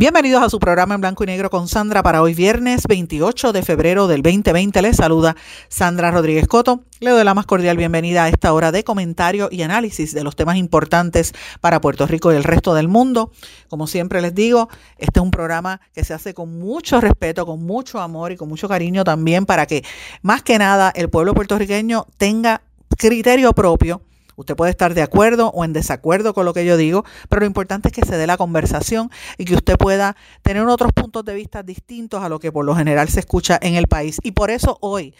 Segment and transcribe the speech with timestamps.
[0.00, 3.62] Bienvenidos a su programa en blanco y negro con Sandra para hoy viernes 28 de
[3.62, 4.80] febrero del 2020.
[4.80, 5.36] Les saluda
[5.68, 6.84] Sandra Rodríguez Coto.
[7.00, 10.36] Le doy la más cordial bienvenida a esta hora de comentario y análisis de los
[10.36, 13.30] temas importantes para Puerto Rico y el resto del mundo.
[13.68, 17.62] Como siempre les digo, este es un programa que se hace con mucho respeto, con
[17.62, 19.84] mucho amor y con mucho cariño también para que
[20.22, 22.62] más que nada el pueblo puertorriqueño tenga
[22.96, 24.00] criterio propio
[24.40, 27.46] Usted puede estar de acuerdo o en desacuerdo con lo que yo digo, pero lo
[27.46, 31.34] importante es que se dé la conversación y que usted pueda tener otros puntos de
[31.34, 34.18] vista distintos a lo que por lo general se escucha en el país.
[34.22, 35.14] Y por eso hoy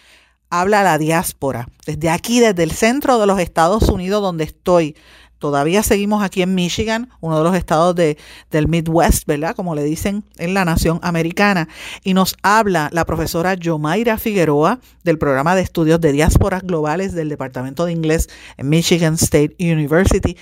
[0.48, 4.96] habla la diáspora, desde aquí, desde el centro de los Estados Unidos donde estoy,
[5.40, 8.18] Todavía seguimos aquí en Michigan, uno de los estados de,
[8.50, 9.56] del Midwest, ¿verdad?
[9.56, 11.66] Como le dicen en la nación americana.
[12.04, 17.30] Y nos habla la profesora Yomaira Figueroa del programa de estudios de diásporas globales del
[17.30, 20.36] Departamento de Inglés en Michigan State University.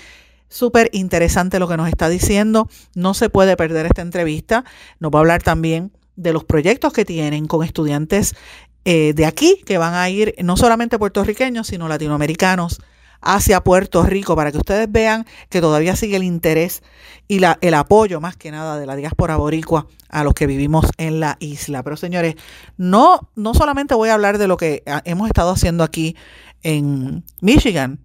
[0.49, 2.67] Súper interesante lo que nos está diciendo.
[2.93, 4.65] No se puede perder esta entrevista.
[4.99, 8.35] Nos va a hablar también de los proyectos que tienen con estudiantes
[8.83, 12.81] eh, de aquí que van a ir no solamente puertorriqueños, sino latinoamericanos
[13.21, 16.81] hacia Puerto Rico para que ustedes vean que todavía sigue el interés
[17.27, 21.19] y el apoyo más que nada de la diáspora boricua a los que vivimos en
[21.19, 21.83] la isla.
[21.83, 22.35] Pero señores,
[22.77, 26.15] no, no solamente voy a hablar de lo que hemos estado haciendo aquí
[26.63, 27.99] en Michigan,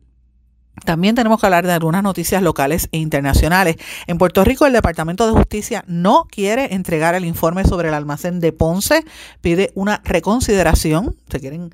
[0.84, 3.76] también tenemos que hablar de algunas noticias locales e internacionales.
[4.06, 8.40] En Puerto Rico, el Departamento de Justicia no quiere entregar el informe sobre el almacén
[8.40, 9.05] de Ponce,
[9.40, 11.16] pide una reconsideración.
[11.30, 11.72] Se quieren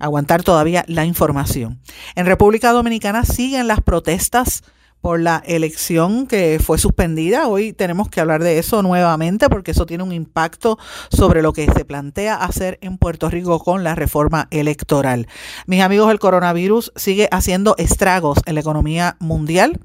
[0.00, 1.80] aguantar todavía la información.
[2.16, 4.62] En República Dominicana siguen las protestas
[5.00, 7.48] por la elección que fue suspendida.
[7.48, 10.78] Hoy tenemos que hablar de eso nuevamente porque eso tiene un impacto
[11.10, 15.26] sobre lo que se plantea hacer en Puerto Rico con la reforma electoral.
[15.66, 19.80] Mis amigos, el coronavirus sigue haciendo estragos en la economía mundial.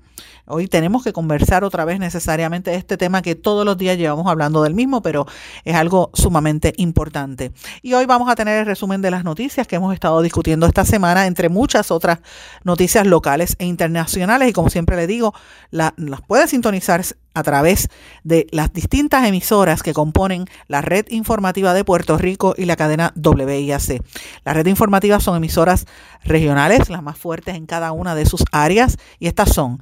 [0.47, 4.27] Hoy tenemos que conversar otra vez necesariamente de este tema que todos los días llevamos
[4.27, 5.25] hablando del mismo, pero
[5.63, 7.51] es algo sumamente importante.
[7.81, 10.85] Y hoy vamos a tener el resumen de las noticias que hemos estado discutiendo esta
[10.85, 12.19] semana, entre muchas otras
[12.63, 14.49] noticias locales e internacionales.
[14.49, 15.33] Y como siempre le digo,
[15.71, 15.93] las
[16.27, 17.89] puede sintonizar a través
[18.23, 23.13] de las distintas emisoras que componen la red informativa de Puerto Rico y la cadena
[23.15, 24.03] WIAC.
[24.43, 25.87] La red informativa son emisoras
[26.23, 29.81] regionales, las más fuertes en cada una de sus áreas, y estas son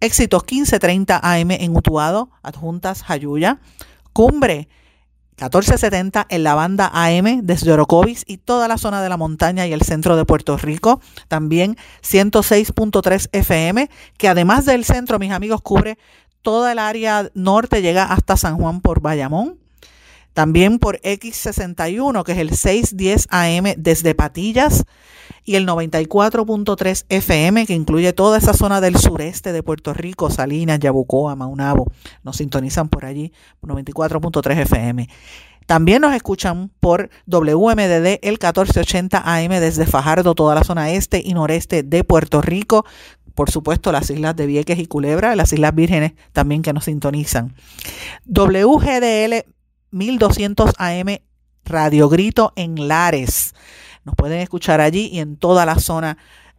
[0.00, 3.60] Éxitos 1530 AM en Utuado, Adjuntas Jayuya.
[4.14, 4.68] Cumbre
[5.32, 9.74] 1470 en la banda AM desde Orocovis y toda la zona de la montaña y
[9.74, 11.00] el centro de Puerto Rico.
[11.28, 15.98] También 106.3 FM, que además del centro, mis amigos, cubre
[16.40, 19.58] toda el área norte, llega hasta San Juan por Bayamón.
[20.32, 24.84] También por X61, que es el 610 AM desde Patillas
[25.44, 30.78] y el 94.3 FM, que incluye toda esa zona del sureste de Puerto Rico, Salinas,
[30.78, 31.90] Yabucoa, Maunabo.
[32.22, 33.32] Nos sintonizan por allí,
[33.62, 35.08] 94.3 FM.
[35.66, 41.32] También nos escuchan por WMDD el 1480 AM desde Fajardo, toda la zona este y
[41.32, 42.84] noreste de Puerto Rico.
[43.34, 47.54] Por supuesto, las islas de Vieques y Culebra, las Islas Vírgenes también que nos sintonizan.
[48.26, 49.44] WGDL
[49.90, 51.18] 1200 AM
[51.64, 53.54] Radio Grito en Lares.
[54.04, 56.16] Nos pueden escuchar allí y en toda la zona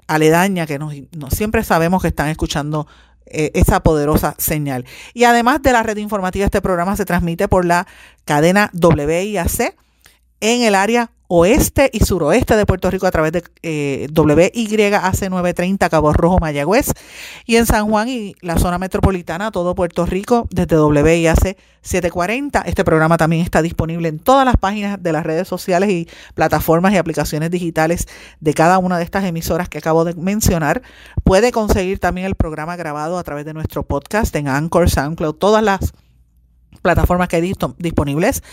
[0.08, 0.94] aledaña que nos,
[1.30, 2.88] siempre sabemos que están escuchando
[3.26, 4.86] eh, esa poderosa señal.
[5.14, 7.88] Y además de la red informativa, este programa se transmite por la
[8.26, 9.76] cadena WIAC
[10.42, 15.90] en el área oeste y suroeste de Puerto Rico a través de eh, WYAC 930
[15.90, 16.92] Cabo Rojo Mayagüez
[17.46, 22.64] y en San Juan y la zona metropolitana todo Puerto Rico desde WIAC 740.
[22.64, 26.92] Este programa también está disponible en todas las páginas de las redes sociales y plataformas
[26.92, 28.10] y aplicaciones digitales
[28.42, 30.82] de cada una de estas emisoras que acabo de mencionar.
[31.24, 35.64] Puede conseguir también el programa grabado a través de nuestro podcast en Anchor, SoundCloud, todas
[35.64, 35.94] las
[36.82, 38.44] plataformas que hay disponibles.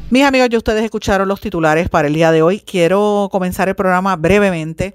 [0.10, 2.60] Mis amigos, ya ustedes escucharon los titulares para el día de hoy.
[2.60, 4.94] Quiero comenzar el programa brevemente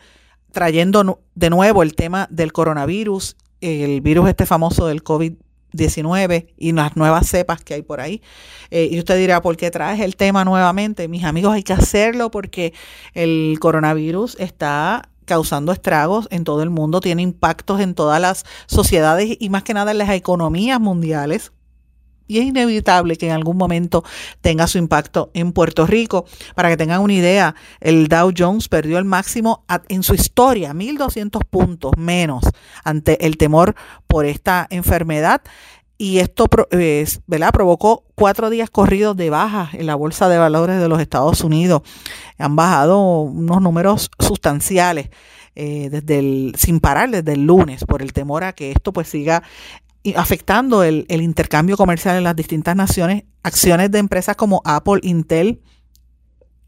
[0.52, 6.96] trayendo de nuevo el tema del coronavirus, el virus este famoso del COVID-19 y las
[6.96, 8.22] nuevas cepas que hay por ahí.
[8.70, 11.08] Eh, y usted dirá, ¿por qué traes el tema nuevamente?
[11.08, 12.72] Mis amigos, hay que hacerlo porque
[13.14, 19.36] el coronavirus está causando estragos en todo el mundo, tiene impactos en todas las sociedades
[19.38, 21.52] y más que nada en las economías mundiales
[22.28, 24.04] y es inevitable que en algún momento
[24.40, 26.26] tenga su impacto en Puerto Rico.
[26.54, 31.40] Para que tengan una idea, el Dow Jones perdió el máximo en su historia, 1.200
[31.48, 32.44] puntos menos
[32.84, 33.74] ante el temor
[34.06, 35.40] por esta enfermedad.
[36.00, 36.46] Y esto
[37.26, 37.52] ¿verdad?
[37.52, 41.82] provocó cuatro días corridos de baja en la Bolsa de Valores de los Estados Unidos.
[42.38, 45.10] Han bajado unos números sustanciales.
[45.60, 49.08] Eh, desde el, sin parar desde el lunes por el temor a que esto pues
[49.08, 49.42] siga
[50.16, 53.24] afectando el, intercambio comercial en las distintas naciones.
[53.42, 55.60] Acciones de empresas como Apple, Intel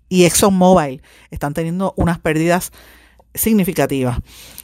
[0.09, 2.73] y ExxonMobil están teniendo unas pérdidas
[3.35, 4.19] significativas.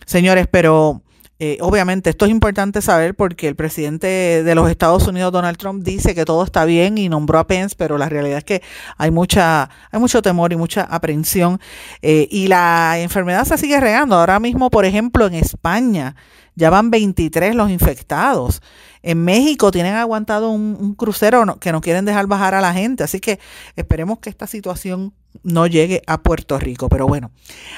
[0.06, 1.02] Señores, pero
[1.38, 5.84] eh, obviamente esto es importante saber porque el presidente de los Estados Unidos, Donald Trump,
[5.84, 8.62] dice que todo está bien y nombró a Pence, pero la realidad es que
[8.96, 11.60] hay mucha, hay mucho temor y mucha aprehensión.
[12.00, 14.16] Eh, y la enfermedad se sigue regando.
[14.16, 16.16] Ahora mismo, por ejemplo, en España
[16.56, 18.62] ya van 23 los infectados.
[19.02, 23.20] En México tienen aguantado un, crucero que no quieren dejar bajar a la gente, así
[23.20, 23.38] que
[23.76, 25.14] esperemos que esta situación
[25.44, 26.88] no llegue a Puerto Rico.
[26.88, 27.30] Pero bueno,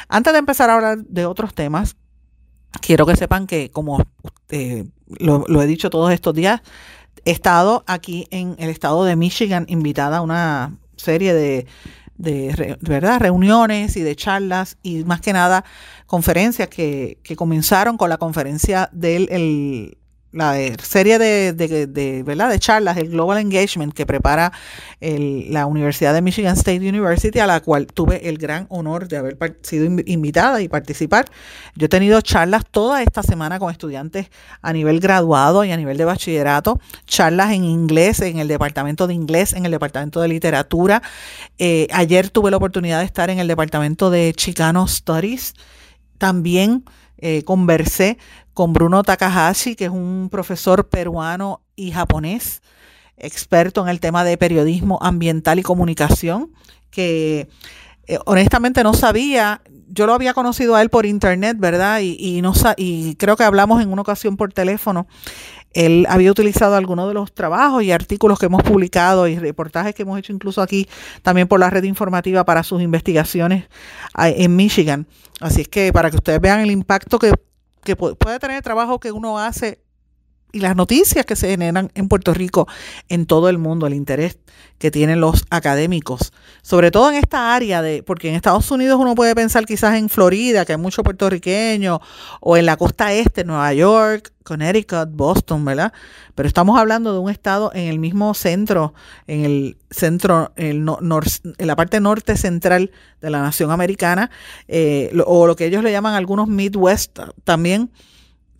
[0.08, 1.96] antes de empezar a hablar de otros temas,
[2.80, 4.02] quiero que sepan que como
[4.48, 4.86] eh,
[5.18, 6.62] lo, lo he dicho todos estos días,
[7.24, 11.66] he estado aquí en el estado de Michigan invitada a una serie de
[12.18, 13.20] de ¿verdad?
[13.20, 15.64] reuniones y de charlas y más que nada
[16.06, 19.97] conferencias que, que comenzaron con la conferencia del el,
[20.30, 22.50] la serie de, de, ¿verdad?
[22.50, 24.52] de charlas, el Global Engagement que prepara
[25.00, 29.38] la Universidad de Michigan State University, a la cual tuve el gran honor de haber
[29.62, 31.26] sido invitada y participar.
[31.74, 34.30] Yo he tenido charlas toda esta semana con estudiantes
[34.60, 39.14] a nivel graduado y a nivel de bachillerato, charlas en inglés, en el departamento de
[39.14, 41.02] inglés, en el departamento de literatura.
[41.58, 45.54] Eh, ayer tuve la oportunidad de estar en el departamento de Chicano Studies.
[46.18, 46.84] También
[47.18, 48.18] eh, conversé
[48.54, 52.62] con Bruno Takahashi, que es un profesor peruano y japonés,
[53.16, 56.52] experto en el tema de periodismo ambiental y comunicación,
[56.90, 57.48] que
[58.06, 62.00] eh, honestamente no sabía, yo lo había conocido a él por internet, ¿verdad?
[62.00, 65.06] Y, y, no, y creo que hablamos en una ocasión por teléfono.
[65.72, 70.02] Él había utilizado algunos de los trabajos y artículos que hemos publicado y reportajes que
[70.02, 70.88] hemos hecho incluso aquí
[71.22, 73.68] también por la red informativa para sus investigaciones
[74.16, 75.06] en Michigan.
[75.40, 77.32] Así es que para que ustedes vean el impacto que
[77.84, 79.80] que puede tener el trabajo que uno hace
[80.52, 82.66] y las noticias que se generan en Puerto Rico,
[83.08, 84.38] en todo el mundo, el interés
[84.78, 89.14] que tienen los académicos, sobre todo en esta área de, porque en Estados Unidos uno
[89.14, 91.98] puede pensar quizás en Florida, que hay muchos puertorriqueños,
[92.40, 95.92] o en la costa este, Nueva York, Connecticut, Boston, ¿verdad?
[96.34, 98.94] Pero estamos hablando de un estado en el mismo centro,
[99.26, 100.86] en el centro, en
[101.58, 102.90] la parte norte central
[103.20, 104.30] de la nación americana,
[104.68, 107.90] eh, o lo que ellos le llaman algunos Midwest también,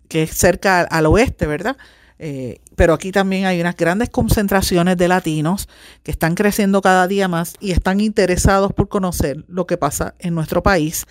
[0.09, 1.77] que es cerca al oeste, ¿verdad?
[2.21, 5.69] Eh, pero aquí también hay unas grandes concentraciones de latinos
[6.03, 10.35] que están creciendo cada día más y están interesados por conocer lo que pasa en
[10.35, 11.05] nuestro país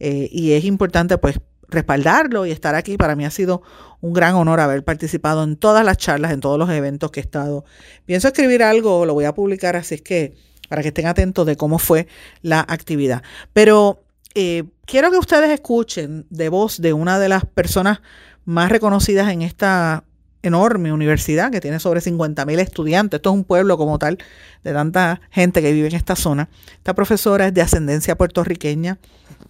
[0.00, 1.38] eh, y es importante pues
[1.68, 2.96] respaldarlo y estar aquí.
[2.96, 3.62] Para mí ha sido
[4.00, 7.22] un gran honor haber participado en todas las charlas, en todos los eventos que he
[7.22, 7.66] estado.
[8.06, 10.34] Pienso escribir algo, lo voy a publicar, así es que
[10.70, 12.06] para que estén atentos de cómo fue
[12.40, 13.22] la actividad.
[13.52, 14.02] Pero
[14.34, 18.00] eh, quiero que ustedes escuchen de voz de una de las personas
[18.44, 20.04] más reconocidas en esta
[20.44, 23.18] enorme universidad que tiene sobre 50 mil estudiantes.
[23.18, 24.18] Esto es un pueblo como tal
[24.62, 26.48] de tanta gente que vive en esta zona.
[26.76, 28.98] Esta profesora es de ascendencia puertorriqueña.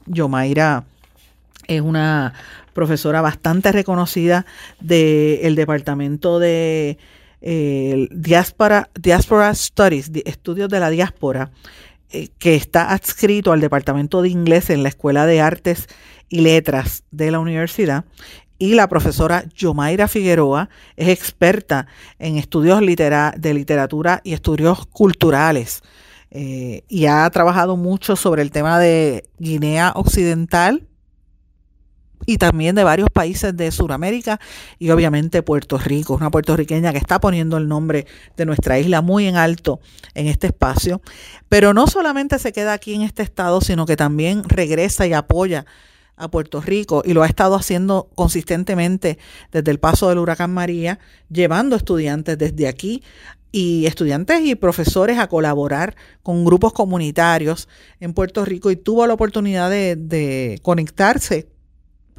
[0.06, 0.84] Yomaira
[1.66, 2.34] es una
[2.72, 4.46] profesora bastante reconocida
[4.80, 6.98] del departamento de
[7.40, 11.50] eh, diáspora, Diaspora Studies, estudios de la diáspora,
[12.10, 15.88] eh, que está adscrito al departamento de inglés en la Escuela de Artes
[16.28, 18.04] y Letras de la universidad
[18.58, 21.86] y la profesora Yomaira Figueroa es experta
[22.18, 25.82] en estudios de literatura y estudios culturales
[26.30, 30.86] eh, y ha trabajado mucho sobre el tema de Guinea Occidental
[32.26, 34.40] y también de varios países de Sudamérica
[34.78, 38.06] y obviamente Puerto Rico, una puertorriqueña que está poniendo el nombre
[38.36, 39.80] de nuestra isla muy en alto
[40.14, 41.02] en este espacio,
[41.48, 45.66] pero no solamente se queda aquí en este estado, sino que también regresa y apoya
[46.16, 49.18] a Puerto Rico y lo ha estado haciendo consistentemente
[49.52, 53.02] desde el paso del huracán María, llevando estudiantes desde aquí
[53.54, 57.68] y estudiantes y profesores a colaborar con grupos comunitarios
[58.00, 61.48] en Puerto Rico y tuvo la oportunidad de, conectarse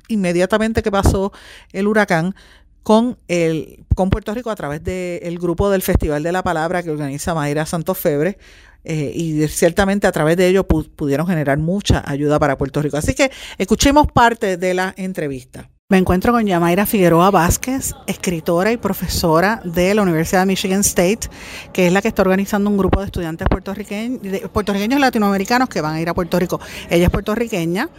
[0.08, 1.34] inmediatamente que pasó
[1.74, 2.36] el huracán
[2.84, 6.92] con, el, con Puerto Rico a través del grupo del Festival de la Palabra que
[6.92, 8.38] organiza Mayra Santos Febre.
[8.86, 12.98] Eh, y ciertamente a través de ello pudieron generar mucha ayuda para Puerto Rico.
[12.98, 15.70] Así que escuchemos parte de la entrevista.
[15.88, 21.30] Me encuentro con Yamaira Figueroa Vázquez, escritora y profesora de la Universidad de Michigan State,
[21.74, 25.94] que es la que está organizando un grupo de estudiantes puertorriqueños, puertorriqueños latinoamericanos que van
[25.94, 26.60] a ir a Puerto Rico.
[26.90, 27.90] Ella es puertorriqueña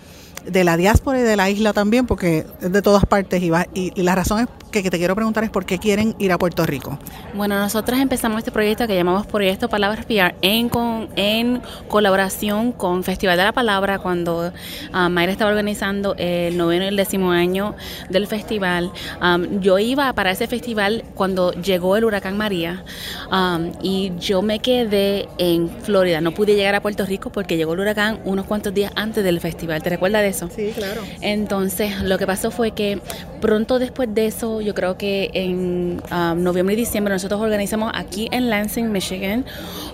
[0.46, 3.66] de la diáspora y de la isla también, porque es de todas partes y, va,
[3.74, 6.64] y, la razón es que, te quiero preguntar es por qué quieren ir a Puerto
[6.64, 6.98] Rico.
[7.34, 13.02] Bueno, nosotros empezamos este proyecto que llamamos Proyecto Palabras PR en, con, en colaboración con
[13.02, 14.52] Festival de la Palabra, cuando
[14.92, 17.74] um, Mayra estaba organizando el noveno y el décimo año
[18.10, 18.92] del festival.
[19.22, 22.84] Um, yo iba para ese festival cuando llegó el huracán María
[23.32, 26.20] um, y yo me quedé en Florida.
[26.20, 29.40] No pude llegar a Puerto Rico porque llegó el huracán unos cuantos días antes del
[29.40, 29.82] festival.
[29.82, 30.48] ¿Te recuerdas de eso?
[30.54, 31.02] Sí, claro.
[31.20, 33.00] Entonces, lo que pasó fue que
[33.40, 38.28] pronto después de eso, yo creo que en um, noviembre y diciembre, nosotros organizamos aquí
[38.32, 39.44] en Lansing, Michigan,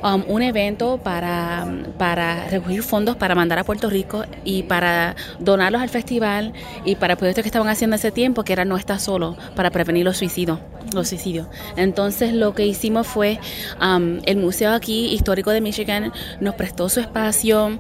[0.03, 1.67] um, un evento para,
[1.99, 6.53] para recoger fondos para mandar a Puerto Rico y para donarlos al festival
[6.85, 10.05] y para proyectos que estaban haciendo ese tiempo, que era No Está Solo, para prevenir
[10.05, 10.59] los suicidios.
[10.93, 11.47] Los suicidios.
[11.77, 13.39] Entonces, lo que hicimos fue,
[13.81, 17.79] um, el museo aquí, histórico de Michigan, nos prestó su espacio,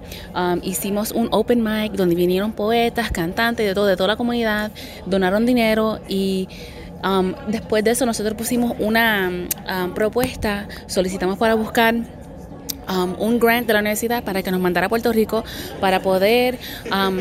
[0.63, 4.71] hicimos un open mic donde vinieron poetas, cantantes, de todo, de toda la comunidad,
[5.07, 6.49] donaron dinero y
[7.05, 11.95] um, después de eso nosotros pusimos una um, propuesta, solicitamos para buscar
[12.93, 15.45] Um, un grant de la universidad para que nos mandara a Puerto Rico
[15.81, 16.59] para poder
[16.91, 17.19] um,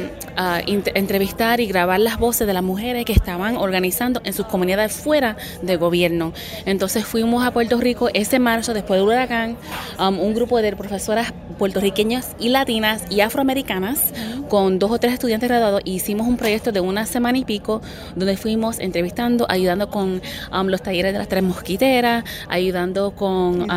[0.95, 5.37] entrevistar y grabar las voces de las mujeres que estaban organizando en sus comunidades fuera
[5.61, 6.33] del gobierno.
[6.65, 9.55] Entonces fuimos a Puerto Rico ese marzo, después del huracán,
[9.97, 14.13] um, un grupo de profesoras puertorriqueñas y latinas y afroamericanas
[14.49, 17.81] con dos o tres estudiantes graduados hicimos un proyecto de una semana y pico
[18.15, 20.21] donde fuimos entrevistando, ayudando con
[20.65, 23.67] los talleres de las tres mosquiteras, ayudando con...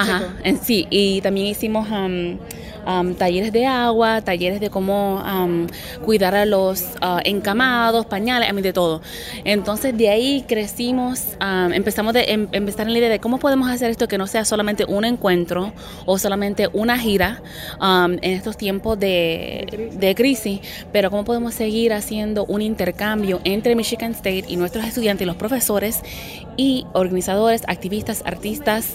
[0.00, 0.86] Ajá, en sí.
[0.90, 1.88] Y también hicimos
[3.16, 5.22] talleres de agua, talleres de cómo
[6.04, 9.00] cuidar a los ah, encamados, pañales, a mí de todo.
[9.44, 11.36] Entonces de ahí crecimos,
[11.72, 14.44] empezamos de em, empezar en la idea de cómo podemos hacer esto que no sea
[14.44, 15.72] solamente un encuentro
[16.06, 17.42] o solamente una gira
[17.80, 20.60] en estos tiempos de, de crisis,
[20.92, 25.36] pero cómo podemos seguir haciendo un intercambio entre Michigan State y nuestros estudiantes y los
[25.36, 26.00] profesores
[26.56, 28.94] y organizadores, activistas, artistas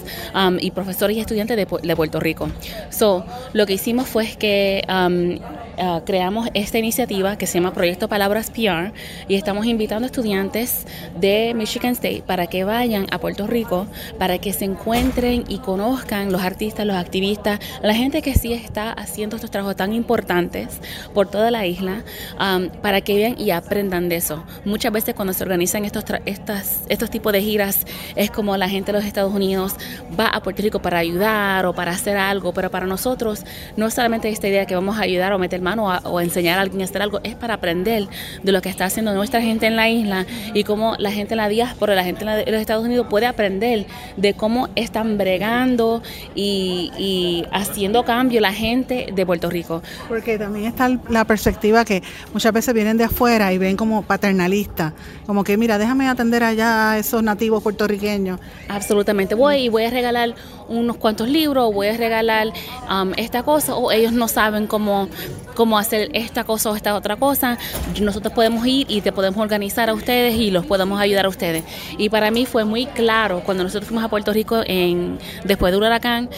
[0.60, 2.48] y profesores y estudiantes de, de Puerto Rico.
[2.90, 5.38] So, lo que hicimos fue que um,
[5.80, 8.92] uh, creamos esta iniciativa que se llama Proyecto Palabras PR
[9.28, 10.86] y estamos invitando estudiantes
[11.18, 13.86] de Michigan State para que vayan a Puerto Rico,
[14.18, 18.92] para que se encuentren y conozcan los artistas, los activistas, la gente que sí está
[18.92, 20.80] haciendo estos trabajos tan importantes
[21.14, 22.04] por toda la isla,
[22.38, 24.44] um, para que vean y aprendan de eso.
[24.64, 28.92] Muchas veces cuando se organizan estos, estas, estos tipos de giras es como la gente
[28.92, 29.74] de los Estados Unidos
[30.18, 33.44] va a Puerto Rico para ayudar o para hacer algo, pero para nosotros
[33.76, 36.62] no es solamente esta idea que vamos a ayudar o meter mano o enseñar a
[36.62, 38.08] alguien a hacer algo, es para aprender
[38.42, 41.38] de lo que está haciendo nuestra gente en la isla y cómo la gente en
[41.38, 43.86] la diáspora, la gente en los Estados Unidos puede aprender
[44.16, 46.02] de cómo están bregando
[46.34, 49.82] y, haciendo cambio la gente de Puerto Rico.
[50.08, 54.92] Porque también está la perspectiva que muchas veces vienen de afuera y ven como paternalista,
[55.26, 58.40] como que mira, déjame atender allá a esos nativos puertorriqueños.
[58.68, 60.34] Absolutamente, voy y voy a regalar
[60.68, 62.48] unos cuantos libros, voy a regalar
[62.88, 65.08] um, esta cosa, o ellos no saben cómo,
[65.54, 67.58] cómo hacer esta cosa o esta otra cosa.
[68.00, 71.64] Nosotros podemos ir y te podemos organizar a ustedes y los podemos ayudar a ustedes.
[71.98, 75.82] Y para mí fue muy claro cuando nosotros fuimos a Puerto Rico en, después del
[75.82, 76.28] huracán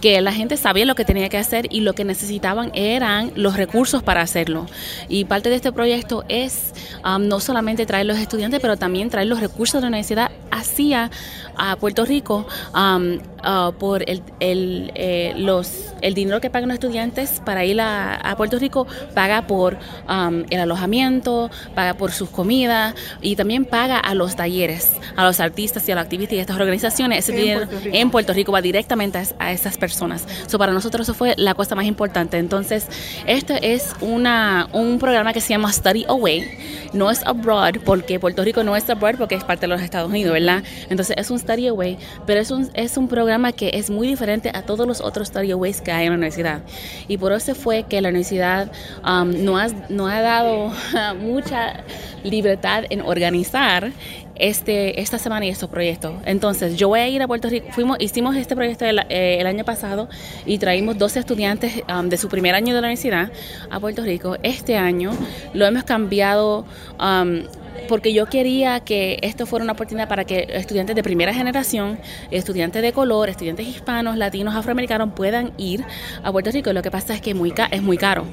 [0.00, 3.56] que la gente sabía lo que tenía que hacer y lo que necesitaban eran los
[3.56, 4.66] recursos para hacerlo.
[5.08, 6.72] Y parte de este proyecto es
[7.04, 11.10] um, no solamente traer los estudiantes, pero también traer los recursos de la universidad hacia
[11.56, 16.74] a Puerto Rico um, uh, por el, el, eh, los, el dinero que pagan los
[16.76, 19.76] estudiantes para ir a, Puerto Rico, paga por
[20.08, 25.40] um, el alojamiento, paga por sus comidas y también paga a los talleres, a los
[25.40, 27.28] artistas y a los activistas y a estas organizaciones.
[27.28, 30.26] Ese dinero en Puerto Rico va directamente a, a esas personas personas.
[30.46, 32.38] So, para nosotros eso fue la cosa más importante.
[32.38, 32.86] Entonces,
[33.26, 36.58] esto es una, un programa que se llama Study Away.
[36.92, 40.08] No es abroad, porque Puerto Rico no es abroad porque es parte de los Estados
[40.08, 40.62] Unidos, ¿verdad?
[40.88, 44.50] Entonces, es un Study Away, pero es un, es un programa que es muy diferente
[44.54, 46.62] a todos los otros study ways que hay en la universidad.
[47.08, 48.70] Y por eso fue que la universidad
[49.04, 50.72] um, no, ha, no ha dado
[51.20, 51.84] mucha
[52.22, 53.92] libertad en organizar
[54.40, 56.14] este, esta semana y estos proyectos.
[56.24, 57.66] Entonces, yo voy a ir a Puerto Rico.
[57.72, 60.08] Fuimos, hicimos este proyecto el, eh, año pasado
[60.46, 63.30] y traímos 12 estudiantes um, de su primer año de la universidad
[63.70, 64.36] a Puerto Rico.
[64.42, 65.12] Este año
[65.52, 66.64] lo hemos cambiado
[66.98, 67.42] um,
[67.88, 71.98] porque yo quería que esto fuera una oportunidad para que estudiantes de primera generación,
[72.30, 75.84] estudiantes de color, estudiantes hispanos, latinos, afroamericanos puedan ir
[76.22, 76.72] a Puerto Rico.
[76.72, 78.26] Lo que pasa es que muy es muy caro.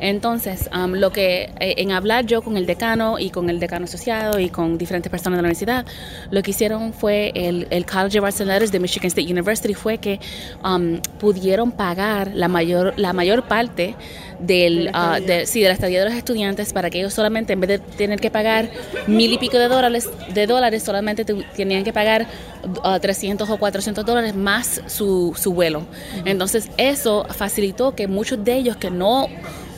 [0.00, 3.84] Entonces, um, lo que eh, en hablar yo con el decano y con el decano
[3.84, 5.86] asociado y con diferentes personas de la universidad,
[6.30, 9.74] lo que hicieron fue el, el College of Arts and Letters de Michigan State University
[9.74, 10.20] fue que
[10.64, 13.94] um, pudieron pagar la mayor la mayor parte
[14.42, 17.60] del, uh, de, sí, de la estadía de los estudiantes para que ellos solamente, en
[17.60, 18.68] vez de tener que pagar
[19.06, 22.26] mil y pico de dólares, de dólares solamente tenían que pagar
[22.84, 25.86] uh, 300 o 400 dólares más su, su vuelo.
[26.24, 29.28] Entonces, eso facilitó que muchos de ellos que no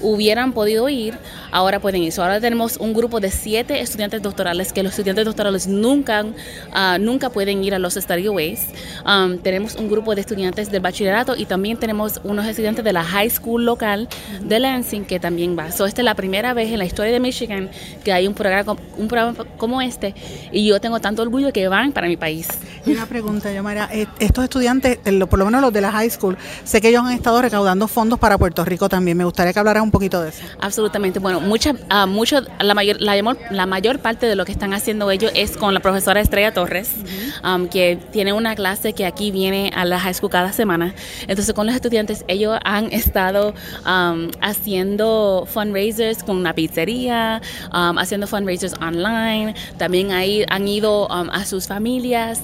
[0.05, 1.19] hubieran podido ir,
[1.51, 2.13] ahora pueden ir.
[2.19, 7.31] ahora tenemos un grupo de siete estudiantes doctorales que los estudiantes doctorales nunca, uh, nunca
[7.31, 8.61] pueden ir a los study ways.
[9.07, 13.03] Um, tenemos un grupo de estudiantes del bachillerato y también tenemos unos estudiantes de la
[13.03, 14.09] high school local
[14.43, 15.73] de Lansing que también va.
[15.73, 17.71] So, esta es la primera vez en la historia de Michigan
[18.05, 20.15] que hay un programa, un programa como este
[20.53, 22.49] y yo tengo tanto orgullo que van para mi país.
[22.87, 26.37] una pregunta, yo María, eh, estos estudiantes, por lo menos los de la high school,
[26.65, 29.17] sé que ellos han estado recaudando fondos para Puerto Rico también.
[29.17, 30.43] Me gustaría que hablaran un poquito de eso.
[30.61, 31.21] Absolutamente.
[31.21, 33.15] Bueno, mucha, uh, mucho, la mayor, la,
[33.51, 36.91] la, mayor parte de lo que están haciendo ellos es con la profesora Estrella Torres,
[37.45, 40.95] um, que tiene una clase que aquí viene a la high school cada semana.
[41.29, 43.55] Entonces, con los estudiantes, ellos han estado
[43.87, 47.41] um, haciendo fundraisers con una pizzería,
[47.73, 49.55] um, haciendo fundraisers online.
[49.79, 52.41] También ahí han ido a sus familias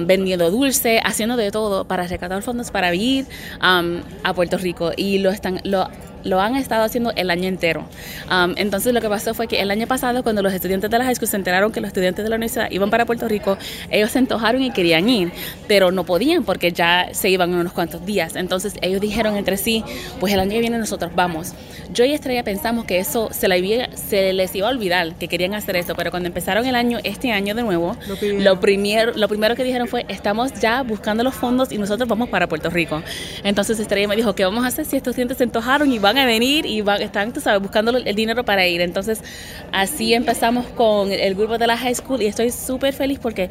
[0.00, 3.26] vendiendo dulce, haciendo de todo para recaudar fondos para ir
[3.60, 4.92] a Puerto Rico.
[4.94, 5.88] Y lo están, lo
[6.24, 7.84] lo han estado haciendo el año entero.
[8.30, 11.04] Um, entonces lo que pasó fue que el año pasado cuando los estudiantes de la
[11.04, 13.58] high school se enteraron que los estudiantes de la universidad iban para Puerto Rico,
[13.90, 15.32] ellos se antojaron y querían ir,
[15.68, 18.36] pero no podían porque ya se iban en unos cuantos días.
[18.36, 19.84] Entonces ellos dijeron entre sí,
[20.20, 21.54] pues el año que viene nosotros vamos.
[21.92, 23.46] Yo y Estrella pensamos que eso se,
[23.94, 27.32] se les iba a olvidar, que querían hacer eso, pero cuando empezaron el año, este
[27.32, 27.96] año de nuevo,
[28.38, 32.28] lo, primero, lo primero que dijeron fue, estamos ya buscando los fondos y nosotros vamos
[32.28, 33.02] para Puerto Rico.
[33.44, 36.11] Entonces Estrella me dijo, ¿qué vamos a hacer si estos estudiantes se antojaron y van
[36.18, 38.80] a venir y van, están, tú sabes, buscando el dinero para ir?
[38.80, 39.22] Entonces
[39.72, 43.48] así empezamos con el grupo de la high school y estoy súper feliz porque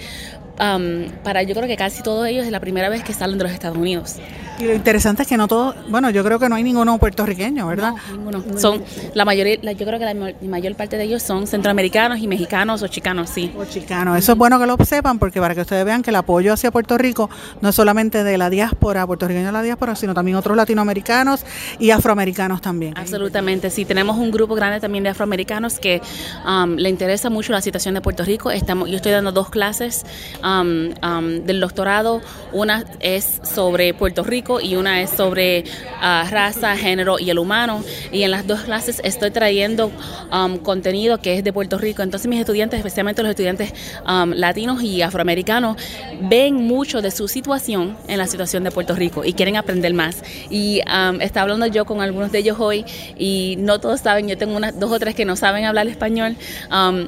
[0.62, 3.46] um, para yo creo que casi todos ellos es la primera vez que salen de
[3.46, 4.18] los Estados Unidos.
[4.60, 7.66] Y lo interesante es que no todos, bueno, yo creo que no hay ninguno puertorriqueño,
[7.66, 7.94] ¿verdad?
[8.12, 8.44] ninguno.
[8.58, 8.84] Son
[9.16, 12.88] la mayoría, yo creo que la mayor parte de ellos son centroamericanos y mexicanos o
[12.88, 13.52] chicanos, sí.
[13.58, 14.20] O chicanos.
[14.20, 16.70] Eso es bueno que lo sepan porque para que ustedes vean que el apoyo hacia
[16.70, 17.28] Puerto Rico
[17.62, 21.44] no es solamente de la diáspora, puertorriqueña de la diáspora, sino también otros latinoamericanos
[21.80, 22.96] y afroamericanos también.
[22.96, 23.86] Absolutamente, sí.
[23.86, 26.04] Tenemos un grupo grande también de afroamericanos que
[26.46, 28.52] um, le interesa mucho la situación de Puerto Rico.
[28.52, 30.06] Estamos, yo estoy dando dos clases
[30.44, 32.22] um, um, del doctorado.
[32.52, 35.64] Una es sobre Puerto Rico y una es sobre
[36.02, 37.84] ah, raza, género y el humano.
[38.12, 39.92] Y en las dos clases estoy trayendo
[40.32, 42.02] um, contenido que es de Puerto Rico.
[42.02, 43.74] Entonces mis estudiantes, especialmente los estudiantes
[44.08, 45.78] um, latinos y afroamericanos,
[46.22, 50.24] ven mucho de su situación en la situación de Puerto Rico y quieren aprender más.
[50.50, 52.86] Y um, está hablando yo con algunos de ellos hoy
[53.18, 56.36] y no todos saben, yo tengo unas dos o tres que no saben hablar español.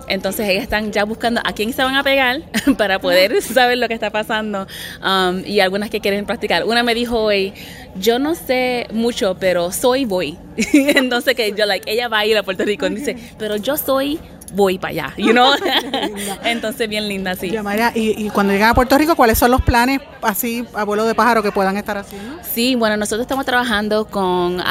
[0.07, 2.41] entonces ellas están ya buscando a quién se van a pegar
[2.77, 4.67] para poder saber lo que está pasando
[5.45, 6.63] y algunas que quieren practicar.
[6.65, 7.29] Una me dijo
[7.95, 10.37] yo no sé mucho, pero soy voy.
[10.73, 13.77] Entonces que yo, like, ella va a ir a Puerto Rico y dice, pero yo
[13.77, 14.19] soy
[14.53, 15.53] voy para allá, you know?
[16.43, 17.51] Entonces, bien linda, sí.
[17.95, 21.51] y, cuando llegan a Puerto Rico, ¿cuáles son los planes así, abuelo de pájaro, que
[21.51, 22.37] puedan estar haciendo?
[22.43, 24.61] Sí, bueno, nosotros estamos trabajando con,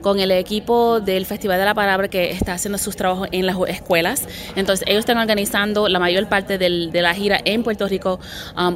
[0.00, 3.56] con el equipo del Festival de la Palabra que está haciendo sus trabajos en las
[3.68, 4.28] escuelas.
[4.56, 8.20] Entonces, ellos están organizando la mayor parte del, de la gira en Puerto Rico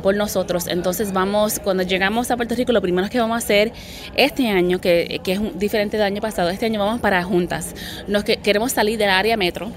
[0.02, 0.66] por nosotros.
[0.66, 3.72] Entonces, vamos, cuando llegamos a Puerto Rico, lo primero que vamos a hacer
[4.16, 7.74] este año, que, que es diferente del año pasado, este año vamos para juntas.
[8.08, 9.70] Nos que, queremos salir del área metro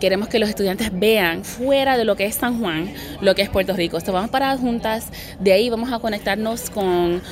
[0.00, 3.48] queremos que los estudiantes vean fuera de lo que es San Juan, lo que es
[3.48, 3.96] Puerto Rico.
[3.96, 5.08] Entonces vamos para juntas,
[5.40, 7.22] de ahí vamos a conectarnos con,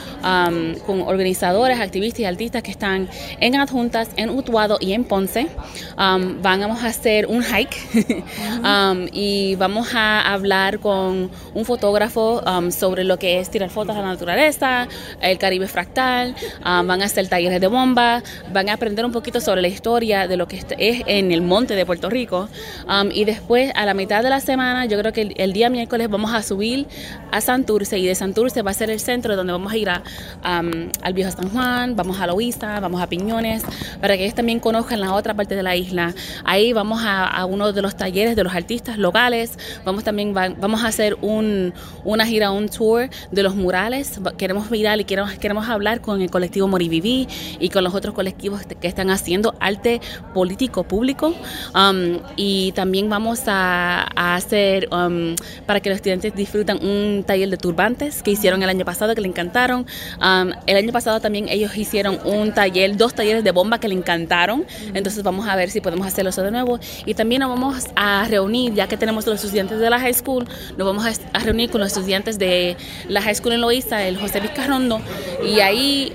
[0.87, 3.09] con organizadores, activistas y artistas que están
[3.41, 5.49] en adjuntas, en Utuado y en Ponce.
[5.97, 7.77] vamos a hacer un hike
[9.13, 14.09] y vamos a hablar con un fotógrafo sobre lo que es tirar fotos a la
[14.09, 14.89] naturaleza,
[15.21, 19.63] el Caribe fractal, van a hacer talleres de bomba, van a aprender un poquito sobre
[19.63, 20.67] la historia de lo que es
[21.07, 22.49] en el monte de Puerto Rico Rico.
[22.89, 26.09] Um, y después, a la mitad de la semana, yo creo que el, día miércoles
[26.09, 26.87] vamos a subir
[27.31, 30.03] a Santurce y de Santurce va a ser el centro donde vamos a ir a,
[30.43, 33.63] um, al Viejo San Juan, vamos a Loíza, vamos a Piñones,
[34.01, 36.15] para que ellos también conozcan la otra parte de la isla.
[36.45, 40.89] Ahí vamos a, uno de los talleres de los artistas locales, vamos también vamos a
[40.89, 44.19] hacer un, una gira, un tour de los murales.
[44.39, 47.29] Queremos mirar y queremos, queremos hablar con el colectivo Moriviví
[47.61, 50.01] y con los otros colectivos que están haciendo arte
[50.33, 51.35] político público.
[51.75, 52.04] Um,
[52.37, 55.35] y también vamos a, hacer, um,
[55.67, 59.21] para que los estudiantes disfruten un taller de turbantes que hicieron el año pasado, que
[59.21, 59.87] le encantaron.
[60.21, 63.95] Um, el año pasado también ellos hicieron un taller, dos talleres de bomba que le
[63.95, 64.65] encantaron.
[64.95, 66.79] Entonces vamos a ver si podemos hacerlo eso de nuevo.
[67.07, 70.47] Y también nos vamos a reunir, ya que tenemos los estudiantes de la high school,
[70.77, 72.77] nos vamos a, reunir con los estudiantes de
[73.09, 75.01] la high school en Loíza, el José Vizcarrondo.
[75.47, 76.13] Y ahí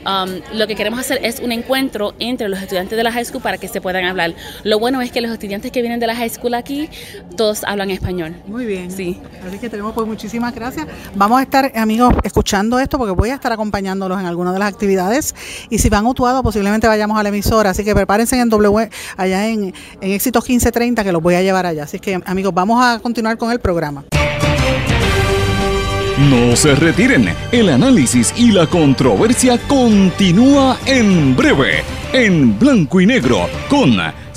[0.53, 3.57] lo que queremos hacer es un encuentro entre los estudiantes de la high school para
[3.57, 4.33] que se puedan hablar.
[4.63, 6.89] Lo bueno es que los estudiantes que vienen de la high school aquí,
[7.35, 8.35] todos hablan español.
[8.47, 8.91] Muy bien.
[8.91, 9.19] Sí.
[9.47, 10.87] Así que tenemos pues muchísimas gracias.
[11.15, 14.69] Vamos a estar, amigos, escuchando esto porque voy a estar acompañándolos en algunas de las
[14.69, 15.35] actividades.
[15.69, 16.09] Y si van a
[16.43, 17.69] posiblemente vayamos a la emisora.
[17.71, 21.65] Así que prepárense en W, allá en, en Éxitos 1530, que los voy a llevar
[21.65, 21.83] allá.
[21.83, 24.05] Así que, amigos, vamos a continuar con el programa.
[26.29, 33.47] No se retiren, el análisis y la controversia continúa en breve, en blanco y negro,
[33.69, 33.97] con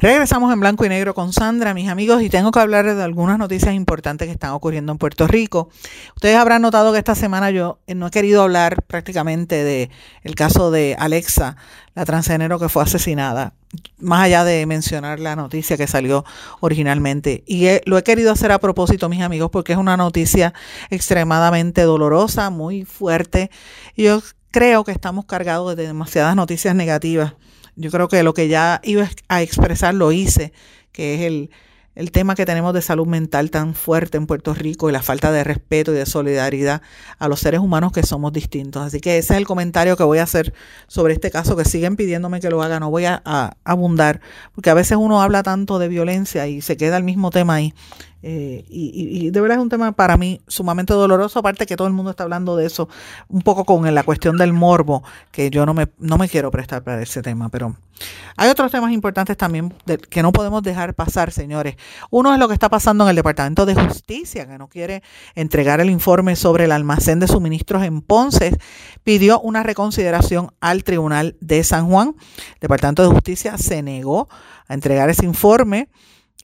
[0.00, 3.36] Regresamos en blanco y negro con Sandra, mis amigos, y tengo que hablar de algunas
[3.36, 5.68] noticias importantes que están ocurriendo en Puerto Rico.
[6.16, 9.90] Ustedes habrán notado que esta semana yo no he querido hablar prácticamente de
[10.22, 11.56] el caso de Alexa,
[11.94, 13.52] la transgénero que fue asesinada,
[13.98, 16.24] más allá de mencionar la noticia que salió
[16.60, 17.44] originalmente.
[17.46, 20.54] Y lo he querido hacer a propósito, mis amigos, porque es una noticia
[20.88, 23.50] extremadamente dolorosa, muy fuerte.
[23.94, 27.34] Y yo creo que estamos cargados de demasiadas noticias negativas
[27.76, 30.52] yo creo que lo que ya iba a expresar lo hice,
[30.92, 31.50] que es el,
[31.94, 35.32] el tema que tenemos de salud mental tan fuerte en Puerto Rico y la falta
[35.32, 36.82] de respeto y de solidaridad
[37.18, 38.82] a los seres humanos que somos distintos.
[38.82, 40.54] Así que ese es el comentario que voy a hacer
[40.86, 44.20] sobre este caso, que siguen pidiéndome que lo haga, no voy a, a abundar,
[44.54, 47.74] porque a veces uno habla tanto de violencia y se queda el mismo tema ahí.
[48.22, 51.94] Eh, y, de verdad es un tema para mí sumamente doloroso, aparte que todo el
[51.94, 52.88] mundo está hablando de eso,
[53.28, 56.82] un poco con la cuestión del morbo, que yo no me, no me quiero prestar
[56.82, 57.76] para ese tema, pero
[58.36, 59.74] hay otros temas importantes también
[60.08, 61.76] que no podemos dejar pasar, señores.
[62.10, 65.02] Uno es lo que está pasando en el Departamento de Justicia, que no quiere
[65.34, 68.56] entregar el informe sobre el almacén de suministros en Ponce,
[69.04, 72.14] pidió una reconsideración al Tribunal de San Juan.
[72.54, 74.28] El Departamento de Justicia se negó
[74.68, 75.88] a entregar ese informe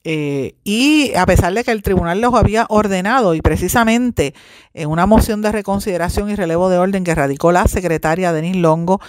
[0.08, 4.34] eh, y a pesar de que el tribunal los había ordenado y precisamente
[4.72, 9.00] en una moción de reconsideración y relevo de orden que radicó la secretaria Denise Longo,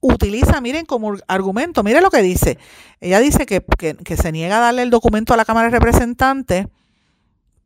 [0.00, 2.56] utiliza, miren como argumento, miren lo que dice.
[2.98, 3.62] Ella dice que,
[4.16, 6.66] se niega a darle el documento a la Cámara de Representantes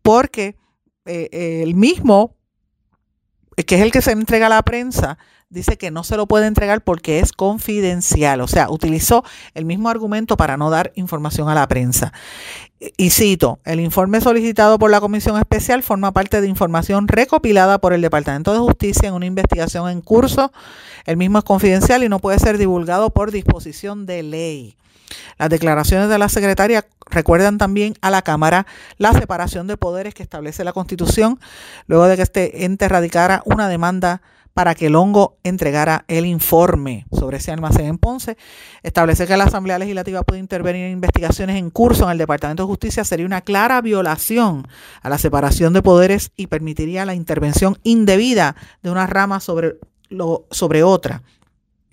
[0.02, 0.57] porque
[1.05, 2.35] eh, el mismo,
[3.64, 6.47] que es el que se entrega a la prensa, dice que no se lo puede
[6.47, 8.40] entregar porque es confidencial.
[8.40, 12.12] O sea, utilizó el mismo argumento para no dar información a la prensa.
[12.97, 17.92] Y cito, el informe solicitado por la Comisión Especial forma parte de información recopilada por
[17.92, 20.53] el Departamento de Justicia en una investigación en curso.
[21.07, 24.77] El mismo es confidencial y no puede ser divulgado por disposición de ley.
[25.38, 28.66] Las declaraciones de la secretaria recuerdan también a la Cámara
[28.99, 31.38] la separación de poderes que establece la Constitución
[31.87, 34.23] luego de que este ente radicara una demanda
[34.57, 38.38] para que el hongo entregara el informe sobre ese almacén en Ponce.
[38.83, 42.69] Establecer que la Asamblea Legislativa puede intervenir en investigaciones en curso en el Departamento de
[42.69, 44.66] Justicia sería una clara violación
[45.03, 49.75] a la separación de poderes y permitiría la intervención indebida de una rama sobre,
[50.09, 51.23] lo, sobre otra.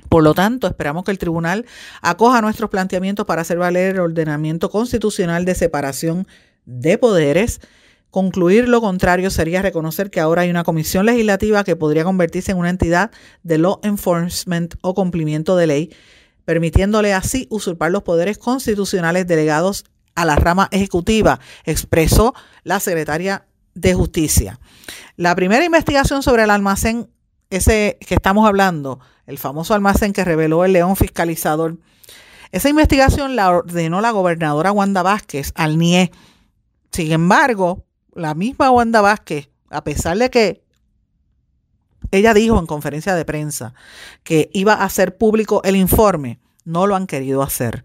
[0.10, 1.66] Por lo tanto, esperamos que el tribunal
[2.02, 6.28] acoja nuestros planteamientos para hacer valer el ordenamiento constitucional de separación
[6.66, 7.60] de poderes
[8.14, 12.60] Concluir lo contrario sería reconocer que ahora hay una comisión legislativa que podría convertirse en
[12.60, 13.10] una entidad
[13.42, 15.96] de law enforcement o cumplimiento de ley,
[16.46, 23.96] permitiéndole así usurpar los poderes constitucionales delegados a la rama ejecutiva, expresó la secretaria de
[23.96, 24.60] Justicia.
[25.18, 27.10] La primera investigación sobre el almacén,
[27.50, 31.78] ese que estamos hablando, el famoso almacén que reveló el león fiscalizador,
[32.52, 36.12] esa investigación la ordenó la gobernadora Wanda Vázquez al NIE.
[36.92, 37.84] Sin embargo,
[38.14, 40.64] la misma Wanda Vázquez, a pesar de que
[42.12, 43.74] ella dijo en conferencia de prensa
[44.24, 46.40] que iba a hacer público el informe.
[46.64, 47.84] No lo han querido hacer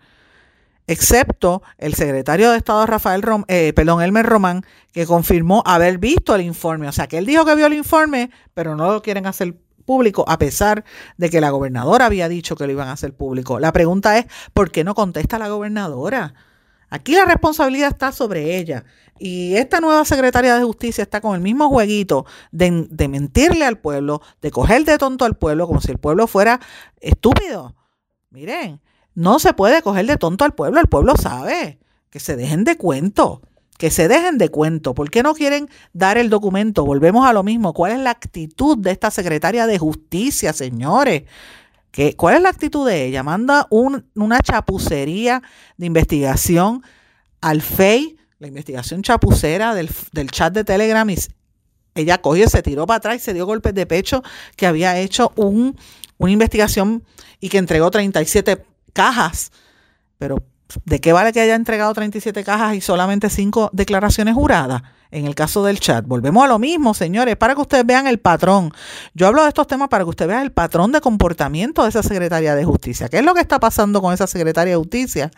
[0.89, 6.35] excepto el secretario de Estado Rafael Rom, eh, perdón, Elmer Román, que confirmó haber visto
[6.35, 6.89] el informe.
[6.89, 9.55] O sea, que él dijo que vio el informe, pero no lo quieren hacer
[9.89, 10.85] público, a pesar
[11.17, 13.59] de que la gobernadora había dicho que lo iban a hacer público.
[13.59, 16.35] La pregunta es, ¿por qué no contesta la gobernadora?
[16.91, 18.85] Aquí la responsabilidad está sobre ella.
[19.19, 23.79] Y esta nueva secretaria de justicia está con el mismo jueguito de, de mentirle al
[23.79, 26.61] pueblo, de coger de tonto al pueblo, como si el pueblo fuera
[27.01, 27.75] estúpido.
[28.29, 28.83] Miren,
[29.15, 31.79] no se puede coger de tonto al pueblo, el pueblo sabe.
[32.11, 33.41] Que se dejen de cuento,
[33.79, 34.95] que se dejen de cuento.
[34.95, 36.85] ¿Por qué no quieren dar el documento?
[36.85, 37.73] Volvemos a lo mismo.
[37.73, 41.23] ¿Cuál es la actitud de esta secretaria de justicia, señores?
[41.91, 43.23] ¿Qué, ¿Cuál es la actitud de ella?
[43.23, 45.43] Manda una chapucería
[45.79, 46.83] de investigación
[47.41, 51.17] al FEI, la investigación chapucera del, del chat de Telegram y
[51.95, 54.23] ella cogió, se tiró para atrás y se dio golpes de pecho
[54.57, 55.77] que había hecho un,
[56.17, 57.05] una investigación
[57.41, 59.51] y que entregó 37 cajas.
[60.19, 60.45] Pero,
[60.85, 64.83] ¿de qué vale que haya entregado 37 cajas y solamente 5 declaraciones juradas?
[65.11, 66.05] En el caso del chat.
[66.07, 68.73] Volvemos a lo mismo, señores, para que ustedes vean el patrón.
[69.15, 72.03] Yo hablo de estos temas para que ustedes vean el patrón de comportamiento de esa
[72.03, 73.09] secretaria de justicia.
[73.09, 75.31] ¿Qué es lo que está pasando con esa secretaria de justicia?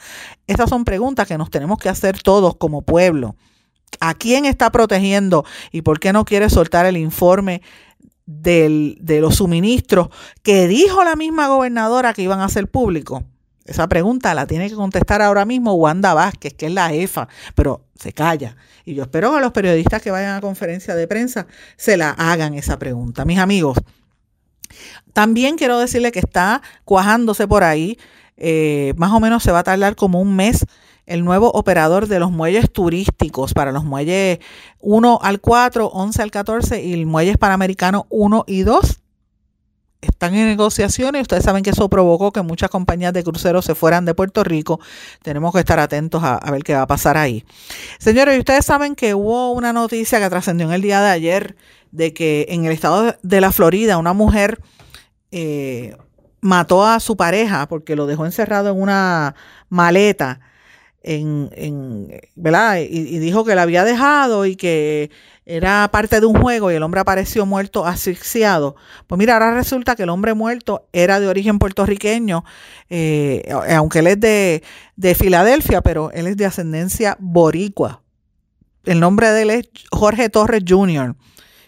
[0.48, 3.36] Estas son preguntas que nos tenemos que hacer todos como pueblo.
[4.00, 7.62] ¿A quién está protegiendo y por qué no quiere soltar el informe
[8.26, 10.08] de los suministros
[10.42, 13.22] que dijo la misma gobernadora que iban a ser públicos?
[13.70, 17.85] Esa pregunta la tiene que contestar ahora mismo Wanda Vázquez, que es la EFA, pero
[17.94, 18.56] se calla.
[18.85, 22.54] Y yo espero que los periodistas que vayan a conferencia de prensa se la hagan
[22.54, 23.24] esa pregunta.
[23.24, 23.78] Mis amigos,
[25.12, 27.96] también quiero decirle que está cuajándose por ahí,
[28.37, 30.66] eh, más o menos se va a tardar como un mes
[31.06, 34.40] el nuevo operador de los muelles turísticos para los muelles
[34.80, 39.00] 1 al 4, 11 al 14 y el muelles panamericanos 1 y 2
[40.00, 41.22] están en negociaciones.
[41.22, 44.80] Ustedes saben que eso provocó que muchas compañías de cruceros se fueran de Puerto Rico.
[45.22, 47.44] Tenemos que estar atentos a, ver qué va a pasar ahí.
[47.98, 51.56] Señores, ustedes saben que hubo una noticia que trascendió en el día de ayer
[51.90, 54.60] de que en el estado de la Florida una mujer
[55.32, 55.96] eh,
[56.40, 59.34] mató a su pareja porque lo dejó encerrado en una
[59.68, 60.40] maleta.
[61.02, 62.76] En, ¿verdad?
[62.78, 65.10] y dijo que la había dejado y que
[65.50, 68.76] era parte de un juego y el hombre apareció muerto asfixiado.
[69.08, 72.44] Pues mira, ahora resulta que el hombre muerto era de origen puertorriqueño,
[72.88, 74.62] eh, aunque él es de,
[74.94, 78.00] de Filadelfia, pero él es de ascendencia boricua.
[78.84, 81.16] El nombre de él es Jorge Torres Jr.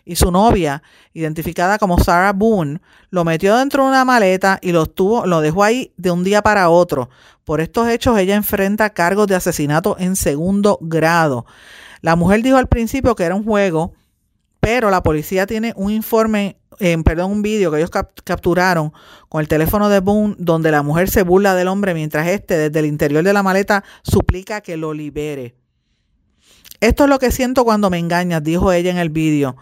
[0.05, 4.87] Y su novia, identificada como Sarah Boone, lo metió dentro de una maleta y lo,
[4.87, 7.11] tuvo, lo dejó ahí de un día para otro.
[7.45, 11.47] Por estos hechos, ella enfrenta cargos de asesinato en segundo grado.
[12.03, 13.95] La mujer dijo al principio que era un juego,
[14.61, 16.59] pero la policía tiene un informe,
[17.05, 18.93] perdón, un vídeo que ellos capturaron
[19.29, 22.79] con el teléfono de Boone, donde la mujer se burla del hombre mientras este desde
[22.81, 25.55] el interior de la maleta suplica que lo libere.
[26.81, 29.57] Esto es lo que siento cuando me engañas, dijo ella en el vídeo.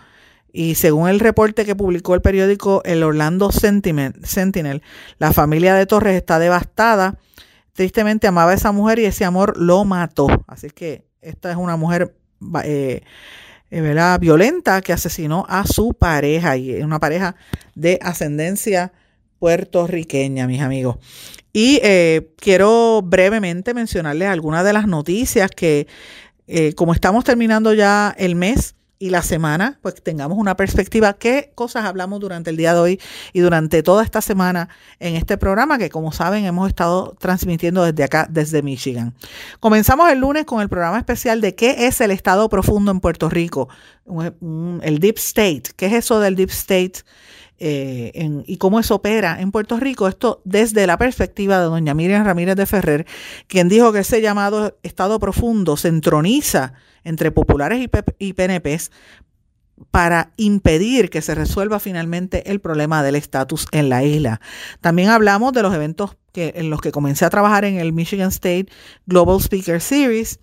[0.53, 4.83] Y según el reporte que publicó el periódico El Orlando Sentinel,
[5.18, 7.18] la familia de Torres está devastada.
[7.72, 10.26] Tristemente amaba a esa mujer y ese amor lo mató.
[10.46, 12.16] Así que esta es una mujer
[12.64, 13.03] eh,
[13.70, 17.37] eh violenta que asesinó a su pareja y una pareja
[17.74, 18.92] de ascendencia
[19.38, 20.98] puertorriqueña, mis amigos.
[21.53, 25.88] Y eh, quiero brevemente mencionarles algunas de las noticias que,
[26.46, 31.52] eh, como estamos terminando ya el mes, y la semana, pues tengamos una perspectiva, qué
[31.54, 33.00] cosas hablamos durante el día de hoy
[33.32, 38.04] y durante toda esta semana en este programa que como saben hemos estado transmitiendo desde
[38.04, 39.14] acá, desde Michigan.
[39.58, 43.30] Comenzamos el lunes con el programa especial de qué es el Estado profundo en Puerto
[43.30, 43.70] Rico,
[44.82, 47.00] el Deep State, qué es eso del Deep State.
[47.62, 52.25] Eh, y cómo eso opera en Puerto Rico, esto desde la perspectiva de doña Miriam
[52.25, 53.07] Ramírez de Ferrer,
[53.49, 56.73] quien dijo que ese llamado Estado profundo se entroniza
[57.05, 57.87] entre populares
[58.18, 58.90] y, PNPs
[59.90, 64.40] para impedir que se resuelva finalmente el problema del estatus en la isla.
[64.81, 68.29] También hablamos de los eventos que, en los que comencé a trabajar en el Michigan
[68.29, 68.66] State
[69.07, 70.40] Global Speaker Series.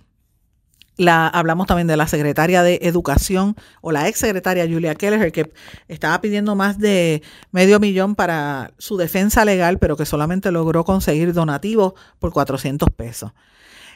[0.98, 5.52] La, hablamos también de la secretaria de Educación o la ex secretaria Julia Keller, que
[5.88, 11.34] estaba pidiendo más de medio millón para su defensa legal, pero que solamente logró conseguir
[11.34, 13.32] donativos por 400 pesos.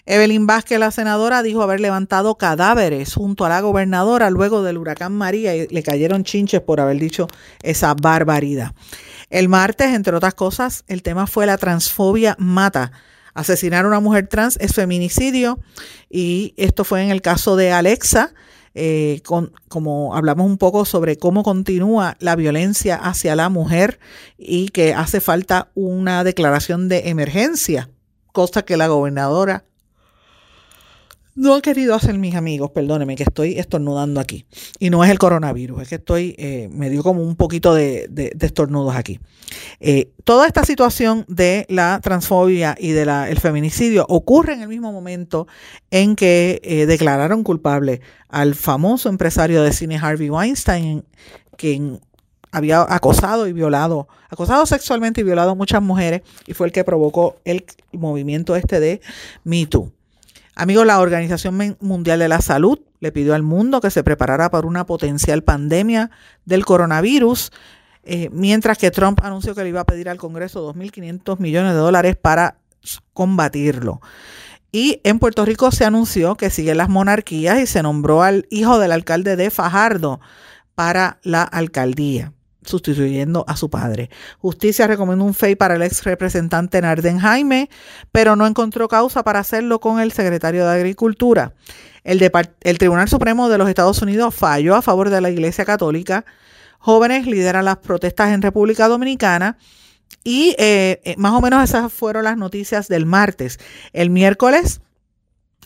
[0.05, 5.13] Evelyn Vázquez, la senadora, dijo haber levantado cadáveres junto a la gobernadora luego del huracán
[5.13, 7.27] María y le cayeron chinches por haber dicho
[7.61, 8.73] esa barbaridad.
[9.29, 12.91] El martes, entre otras cosas, el tema fue la transfobia mata.
[13.33, 15.59] Asesinar a una mujer trans es feminicidio
[16.09, 18.33] y esto fue en el caso de Alexa,
[18.73, 23.99] eh, con, como hablamos un poco sobre cómo continúa la violencia hacia la mujer
[24.37, 27.89] y que hace falta una declaración de emergencia,
[28.31, 29.65] cosa que la gobernadora
[31.35, 34.45] no ha querido hacer mis amigos, perdóneme que estoy estornudando aquí.
[34.79, 38.09] Y no es el coronavirus, es que estoy, eh, me dio como un poquito de,
[38.39, 39.19] estornudos aquí.
[39.79, 45.47] Eh, toda esta situación de la transfobia y del feminicidio ocurre en el mismo momento
[45.89, 51.03] en que eh, declararon culpable al famoso empresario de cine Harvey Weinstein,
[51.57, 52.01] quien
[52.51, 56.83] había acosado y violado, acosado sexualmente y violado a muchas mujeres y fue el que
[56.83, 59.01] provocó el movimiento este de
[59.43, 59.91] Me Too.
[60.55, 64.67] Amigos, la Organización Mundial de la Salud le pidió al mundo que se preparara para
[64.67, 66.11] una potencial pandemia
[66.45, 67.51] del coronavirus,
[68.03, 71.79] eh, mientras que Trump anunció que le iba a pedir al Congreso 2.500 millones de
[71.79, 72.57] dólares para
[73.13, 74.01] combatirlo.
[74.71, 78.79] Y en Puerto Rico se anunció que siguen las monarquías y se nombró al hijo
[78.79, 80.19] del alcalde de Fajardo
[80.75, 84.09] para la alcaldía sustituyendo a su padre.
[84.39, 87.69] Justicia recomendó un FEI para el ex representante Narden Jaime,
[88.11, 91.53] pero no encontró causa para hacerlo con el secretario de Agricultura.
[92.03, 92.19] El,
[92.77, 96.25] Tribunal Supremo de los Estados Unidos falló a favor de la Iglesia Católica.
[96.79, 99.57] Jóvenes lideran las protestas en República Dominicana.
[100.23, 103.59] Y eh, eh, más o menos esas fueron las noticias del martes.
[103.93, 104.81] El miércoles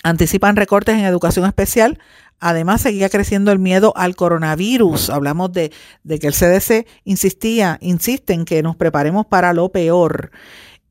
[0.04, 2.00] anticipan recortes en educación especial
[2.40, 5.10] Además, seguía creciendo el miedo al coronavirus.
[5.10, 5.72] Hablamos de,
[6.08, 10.32] que el CDC insistía, insiste en que nos preparemos para lo peor.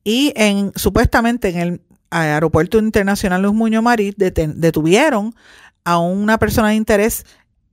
[0.03, 5.35] Y en supuestamente en el Aeropuerto Internacional Luis Muñoz Marín detuvieron
[5.83, 7.25] a una persona de interés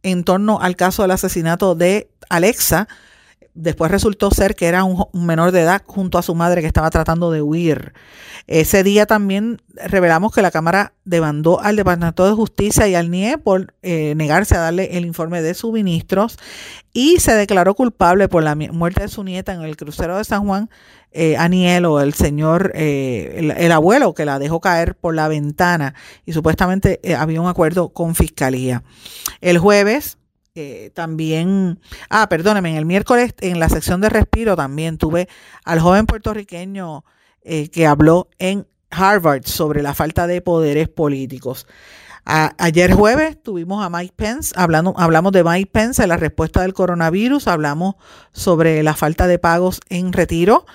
[0.03, 2.89] en torno al caso del asesinato de Alexa,
[3.55, 6.91] después resultó ser que era un, menor de edad junto a su madre que estaba
[6.91, 7.93] tratando de huir.
[8.47, 13.39] Ese día también revelamos que la Cámara demandó al Departamento de Justicia y al NIE
[13.39, 16.39] por eh, negarse a darle el informe de suministros
[16.93, 20.47] y se declaró culpable por la muerte de su nieta en el crucero de San
[20.47, 20.69] Juan,
[21.15, 26.33] eh, Anielo, el señor, eh, el, abuelo que la dejó caer por la ventana y
[26.33, 28.83] supuestamente eh, había un acuerdo con fiscalía.
[29.41, 30.19] El jueves
[30.55, 35.27] eh, también, ah, perdóneme, en el miércoles en la sección de respiro también tuve
[35.65, 37.07] al joven puertorriqueño
[37.41, 41.67] eh, que habló en Harvard sobre la falta de poderes políticos.
[42.27, 46.75] ayer jueves tuvimos a Mike Pence, hablando, hablamos de Mike Pence en la respuesta del
[46.75, 47.95] coronavirus, hablamos
[48.33, 50.67] sobre la falta de pagos en retiro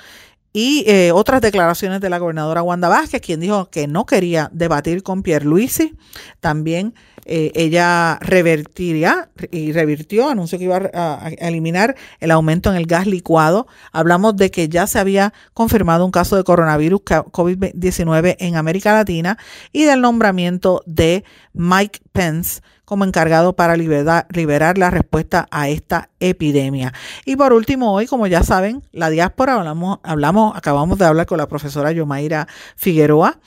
[0.54, 5.04] y eh, otras declaraciones de la gobernadora Wanda Vázquez, quien dijo que no quería debatir
[5.04, 5.96] con Pierre Luisi.
[6.40, 12.88] También eh, ella revertiría y revirtió, anunció que iba a, eliminar el aumento en el
[12.88, 13.68] gas licuado.
[13.92, 19.38] Hablamos de que ya se había confirmado un caso de coronavirus COVID-19 en América Latina
[19.74, 26.10] y del nombramiento de Mike Pence como encargado para liberar, liberar, la respuesta a esta
[26.22, 26.94] epidemia.
[27.26, 31.38] Y por último, hoy, como ya saben, la diáspora, hablamos, hablamos acabamos de hablar con
[31.38, 32.48] la profesora Yomaira
[32.78, 33.40] Figueroa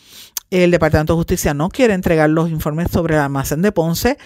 [0.51, 4.19] el Departamento de Justicia no quiere entregar los informes sobre el almacén de Ponce.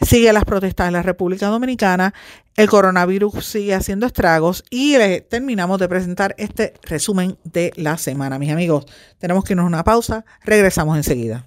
[0.00, 2.14] Sigue las protestas en la República Dominicana.
[2.56, 4.96] El coronavirus sigue haciendo estragos y
[5.28, 8.38] terminamos de presentar este resumen de la semana.
[8.38, 8.86] Mis amigos,
[9.18, 10.24] tenemos que irnos a una pausa.
[10.44, 11.46] Regresamos enseguida.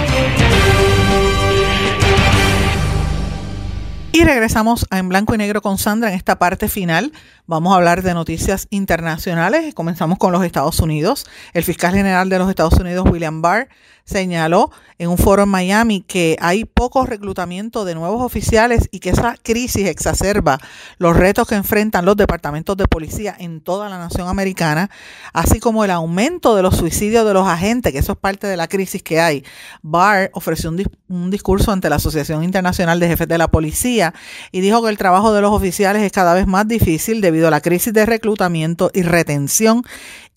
[4.21, 7.11] Y regresamos a En Blanco y Negro con Sandra en esta parte final.
[7.47, 9.73] Vamos a hablar de noticias internacionales.
[9.73, 11.25] Comenzamos con los Estados Unidos.
[11.53, 13.67] El fiscal general de los Estados Unidos, William Barr,
[14.05, 19.09] señaló en un foro en Miami que hay poco reclutamiento de nuevos oficiales y que
[19.09, 20.59] esa crisis exacerba
[20.99, 24.91] los retos que enfrentan los departamentos de policía en toda la nación americana,
[25.33, 28.57] así como el aumento de los suicidios de los agentes, que eso es parte de
[28.57, 29.43] la crisis que hay.
[29.81, 34.13] Barr ofreció un, un discurso ante la Asociación Internacional de Jefes de la Policía
[34.51, 37.61] y dijo que el trabajo de los oficiales es cada vez más difícil debido la
[37.61, 39.83] crisis de reclutamiento y retención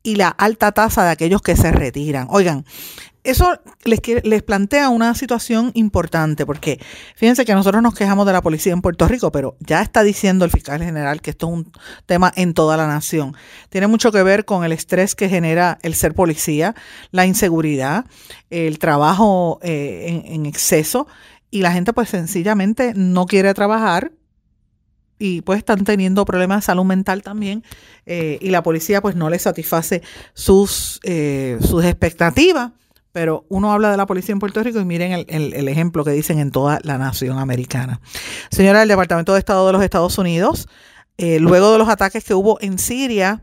[0.02, 2.28] y la alta tasa de aquellos que se retiran.
[2.30, 2.64] Oigan,
[3.24, 6.78] eso les, les plantea una situación importante, porque
[7.16, 10.44] fíjense que nosotros nos quejamos de la policía en Puerto Rico, pero ya está diciendo
[10.44, 11.72] el fiscal general que esto es un
[12.04, 13.34] tema en toda la nación.
[13.70, 16.74] Tiene mucho que ver con el estrés que genera el ser policía,
[17.12, 18.04] la inseguridad,
[18.50, 21.06] el trabajo eh, en exceso,
[21.50, 24.12] y la gente pues sencillamente no quiere trabajar
[25.18, 27.64] y pues están teniendo problemas de salud mental también
[28.06, 30.02] eh, y la policía pues no les satisface
[30.34, 32.72] sus, eh, sus expectativas.
[33.12, 36.10] Pero uno habla de la policía en Puerto Rico y miren el, el, ejemplo que
[36.10, 38.00] dicen en toda la nación americana.
[38.50, 40.66] Señora, el Departamento de Estado de los Estados Unidos,
[41.16, 43.42] eh, luego de los ataques que hubo en Siria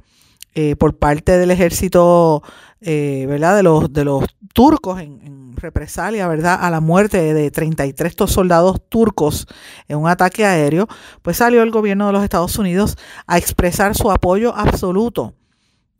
[0.53, 2.43] eh, por parte del ejército,
[2.81, 3.55] eh, ¿verdad?
[3.55, 9.47] De los, de los turcos en, represalia, ¿verdad?, a la muerte de 33 soldados turcos
[9.87, 10.87] en un ataque aéreo,
[11.21, 12.97] pues salió el gobierno de los Estados Unidos
[13.27, 15.35] a expresar su apoyo absoluto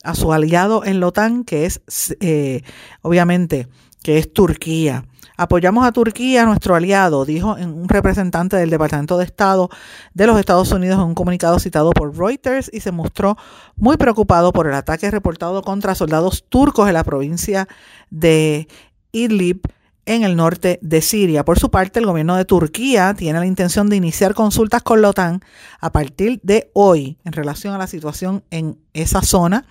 [0.03, 1.81] a su aliado en la OTAN, que es,
[2.19, 2.63] eh,
[3.01, 3.67] obviamente,
[4.01, 5.05] que es Turquía.
[5.37, 9.69] Apoyamos a Turquía, nuestro aliado, dijo un representante del Departamento de Estado
[10.13, 13.37] de los Estados Unidos en un comunicado citado por Reuters y se mostró
[13.75, 17.67] muy preocupado por el ataque reportado contra soldados turcos en la provincia
[18.09, 18.67] de
[19.11, 19.61] Idlib
[20.05, 21.45] en el norte de Siria.
[21.45, 25.09] Por su parte, el gobierno de Turquía tiene la intención de iniciar consultas con la
[25.09, 25.41] OTAN
[25.79, 29.65] a partir de hoy en relación a la situación en esa zona.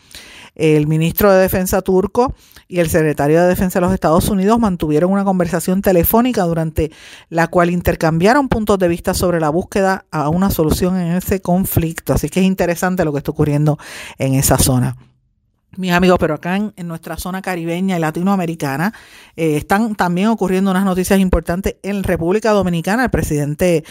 [0.54, 2.34] El ministro de Defensa turco
[2.68, 6.90] y el secretario de Defensa de los Estados Unidos mantuvieron una conversación telefónica durante
[7.28, 12.14] la cual intercambiaron puntos de vista sobre la búsqueda a una solución en ese conflicto.
[12.14, 13.78] Así que es interesante lo que está ocurriendo
[14.18, 14.96] en esa zona
[15.76, 18.92] mis amigos, pero acá en, nuestra zona caribeña y latinoamericana
[19.36, 23.04] eh, están también ocurriendo unas noticias importantes en República Dominicana.
[23.04, 23.84] El presidente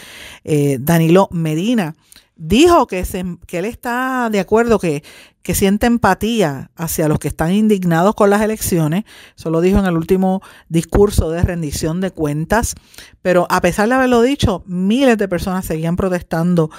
[0.44, 1.94] eh, Danilo Medina
[2.40, 5.04] dijo que, se, que él está de acuerdo, que,
[5.42, 9.04] que siente empatía hacia los que están indignados con las elecciones.
[9.36, 12.74] Eso lo dijo en el último discurso de rendición de cuentas.
[13.20, 16.70] Pero a pesar de haberlo dicho, miles de personas seguían protestando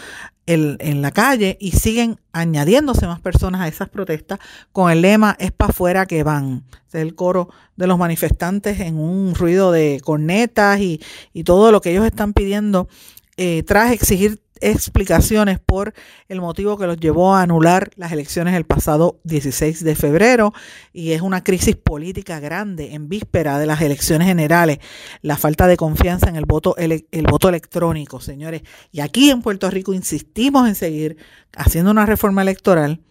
[0.48, 4.40] el, en la calle y siguen añadiéndose más personas a esas protestas
[4.72, 6.64] con el lema es para afuera que van.
[6.88, 11.00] es el coro de los manifestantes en un ruido de cornetas y,
[11.34, 12.90] y todo lo que ellos están pidiendo
[13.38, 15.94] eh, tras exigir explicaciones por
[16.30, 20.54] el motivo que los llevó a anular las elecciones el pasado 16 de febrero
[20.94, 24.78] y es una crisis política grande en víspera de las elecciones generales,
[25.24, 28.62] la falta de confianza en el voto el, el voto electrónico, señores.
[28.92, 31.18] Y aquí en Puerto Rico insistimos en seguir
[31.56, 33.02] haciendo una reforma electoral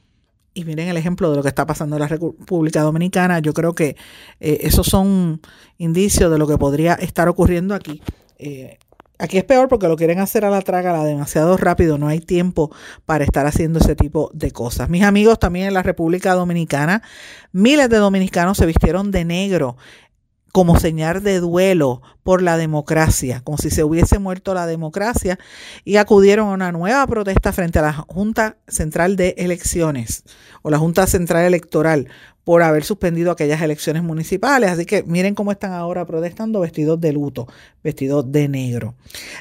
[0.55, 3.39] y miren el ejemplo de lo que está pasando en la República Dominicana.
[3.39, 3.97] Yo creo que
[4.41, 5.41] eh, esos son
[5.79, 8.03] indicios de lo que podría estar ocurriendo aquí.
[8.39, 8.79] Eh,
[9.21, 12.75] Aquí es peor porque lo quieren hacer a la trágala demasiado rápido, no hay tiempo
[13.05, 14.89] para estar haciendo ese tipo de cosas.
[14.89, 17.03] Mis amigos también en la República Dominicana,
[17.53, 19.77] miles de dominicanos se vistieron de negro
[20.53, 25.39] como señal de duelo por la democracia, como si se hubiese muerto la democracia,
[25.85, 30.25] y acudieron a una nueva protesta frente a la Junta Central de Elecciones
[30.62, 32.09] o la Junta Central Electoral
[32.45, 34.70] por haber suspendido aquellas elecciones municipales.
[34.70, 37.47] Así que miren cómo están ahora protestando vestidos de luto,
[37.82, 38.95] vestidos de negro.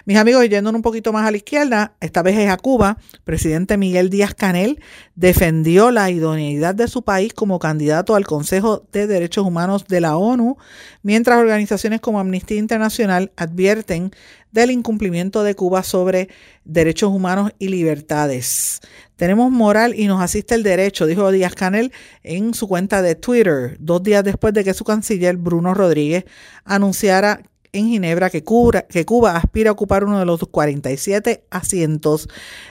[0.05, 3.77] Mis amigos, yendo un poquito más a la izquierda, esta vez es a Cuba, presidente
[3.77, 4.79] Miguel Díaz Canel
[5.15, 10.17] defendió la idoneidad de su país como candidato al Consejo de Derechos Humanos de la
[10.17, 10.57] ONU,
[11.03, 14.11] mientras organizaciones como Amnistía Internacional advierten
[14.51, 16.29] del incumplimiento de Cuba sobre
[16.65, 18.81] derechos humanos y libertades.
[19.15, 21.91] Tenemos moral y nos asiste el derecho, dijo Díaz Canel
[22.23, 26.25] en su cuenta de Twitter, dos días después de que su canciller Bruno Rodríguez
[26.63, 32.27] anunciara en Ginebra que Cuba, que Cuba aspira a ocupar uno de los 47 asientos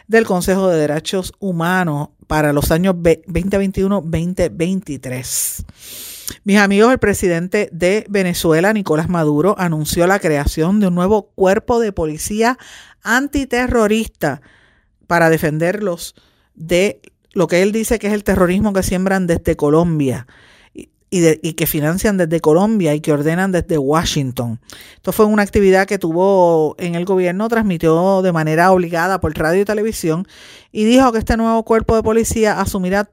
[0.06, 5.64] del Consejo de Derechos Humanos para los años 2021-2023.
[6.44, 11.80] Mis amigos, el presidente de Venezuela, Nicolás Maduro, anunció la creación de un nuevo cuerpo
[11.80, 12.58] de policía
[13.02, 14.40] antiterrorista
[15.06, 16.14] para defenderlos
[16.54, 17.00] de
[17.32, 20.26] lo que él dice que es el terrorismo que siembran desde Colombia
[21.10, 24.60] y, que financian desde Colombia y que ordenan desde Washington.
[24.96, 29.62] Esto fue una actividad que tuvo en el gobierno, transmitió de manera obligada por radio
[29.62, 30.26] y televisión
[30.70, 33.10] y dijo que este nuevo cuerpo de policía asumirá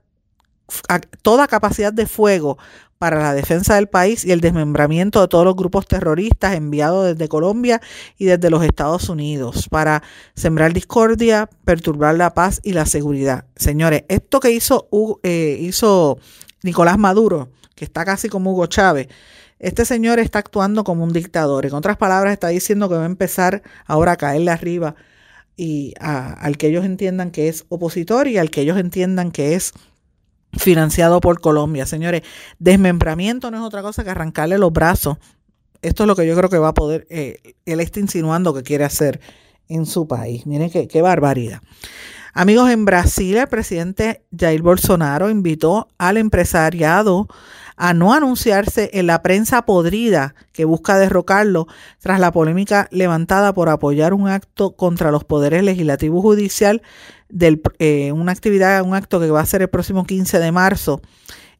[1.22, 2.57] toda capacidad de fuego
[2.98, 7.28] para la defensa del país y el desmembramiento de todos los grupos terroristas enviados desde
[7.28, 7.82] Colombia
[8.18, 10.02] y desde los Estados Unidos para
[10.34, 13.46] sembrar discordia, perturbar la paz y la seguridad.
[13.56, 14.88] Señores, esto que hizo,
[15.24, 16.18] eh, hizo
[16.64, 19.08] Nicolás Maduro, que está casi como Hugo Chávez,
[19.60, 21.66] este señor está actuando como un dictador.
[21.66, 24.96] En otras palabras, está diciendo que va a empezar ahora a caerle arriba
[25.58, 29.72] y al que ellos entiendan que es opositor y al que ellos entiendan que es
[30.58, 31.86] financiado por Colombia.
[31.86, 32.22] Señores,
[32.60, 35.18] desmembramiento no es otra cosa que arrancarle los brazos.
[35.82, 38.64] Esto es lo que yo creo que va a poder, eh, él está insinuando que
[38.64, 39.20] quiere hacer
[39.68, 40.45] en su país.
[40.45, 41.62] Miren qué, qué barbaridad.
[42.34, 47.28] Amigos, en Brasil el presidente Jair Bolsonaro invitó al empresariado
[47.78, 51.68] a no anunciarse en la prensa podrida que busca derrocarlo
[51.99, 56.82] tras la polémica levantada por apoyar un acto contra los poderes legislativo y judicial
[57.30, 61.01] de eh, una actividad, un acto que va a ser el próximo 15 de marzo.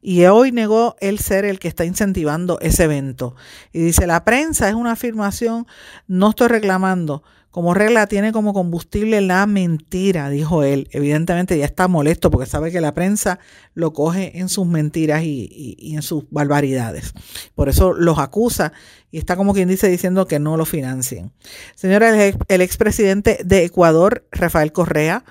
[0.02, 3.34] Y hoy negó el ser el que está incentivando ese evento.
[3.72, 5.66] Y dice, la prensa es una afirmación,
[6.06, 7.22] no estoy reclamando.
[7.56, 10.88] Como regla tiene como combustible la mentira, dijo él.
[10.90, 13.38] Evidentemente ya está molesto porque sabe que la prensa
[13.72, 17.14] lo coge en sus mentiras y, en sus barbaridades.
[17.54, 18.74] Por eso los acusa
[19.10, 21.32] y está como quien dice diciendo que no lo financien.
[21.74, 25.24] Señora, el expresidente de Ecuador, Rafael Correa,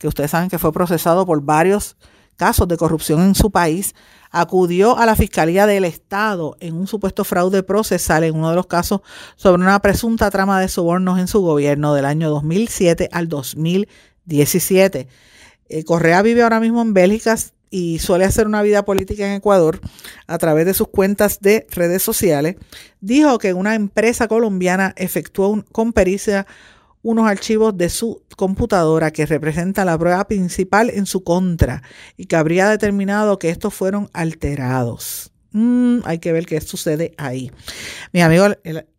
[0.00, 1.96] que ustedes saben que fue procesado por varios
[2.36, 3.94] casos de corrupción en su país,
[4.30, 8.66] acudió a la Fiscalía del Estado en un supuesto fraude procesal en uno de los
[8.66, 9.02] casos
[9.36, 15.06] sobre una presunta trama de sobornos en su gobierno del año 2007 al 2017.
[15.68, 17.36] Eh, Correa vive ahora mismo en Bélgica
[17.68, 19.78] y suele hacer una vida política en Ecuador
[20.26, 22.56] a través de sus cuentas de redes sociales.
[23.02, 26.46] Dijo que una empresa colombiana efectuó con pericia
[27.02, 31.82] unos archivos de su computadora que representan la prueba principal en su contra
[32.16, 35.32] y que habría determinado que estos fueron alterados.
[35.52, 37.50] Mm, hay que ver qué sucede ahí.
[38.12, 38.46] Mi amigo,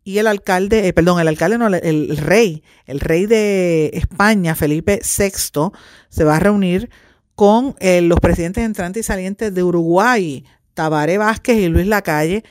[0.04, 5.00] y el alcalde, eh, perdón, el alcalde no, el, rey, el rey de España, Felipe
[5.02, 5.70] VI,
[6.10, 6.90] se va a reunir
[7.34, 10.44] con eh, los presidentes entrantes y salientes de Uruguay,
[10.74, 12.44] Tabaré Vázquez y Luis Lacalle,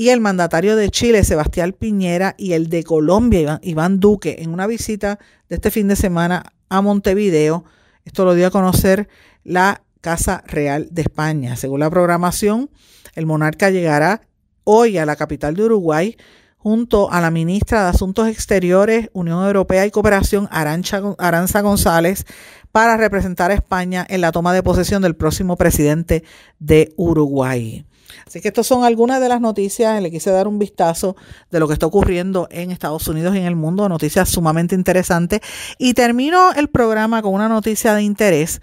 [0.00, 4.66] y el mandatario de Chile, Sebastián Piñera, y el de Colombia, Iván Duque, en una
[4.66, 5.18] visita
[5.50, 7.66] de este fin de semana a Montevideo.
[8.06, 9.10] Esto lo dio a conocer
[9.44, 11.54] la Casa Real de España.
[11.56, 12.70] Según la programación,
[13.14, 14.22] el monarca llegará
[14.64, 16.16] hoy a la capital de Uruguay
[16.56, 22.24] junto a la ministra de Asuntos Exteriores, Unión Europea y Cooperación, Aranza González,
[22.72, 26.24] para representar a España en la toma de posesión del próximo presidente
[26.58, 27.84] de Uruguay.
[28.26, 31.16] Así que estas son algunas de las noticias, le quise dar un vistazo
[31.50, 35.40] de lo que está ocurriendo en Estados Unidos y en el mundo, noticias sumamente interesantes.
[35.78, 38.60] Y termino el programa con una noticia de interés.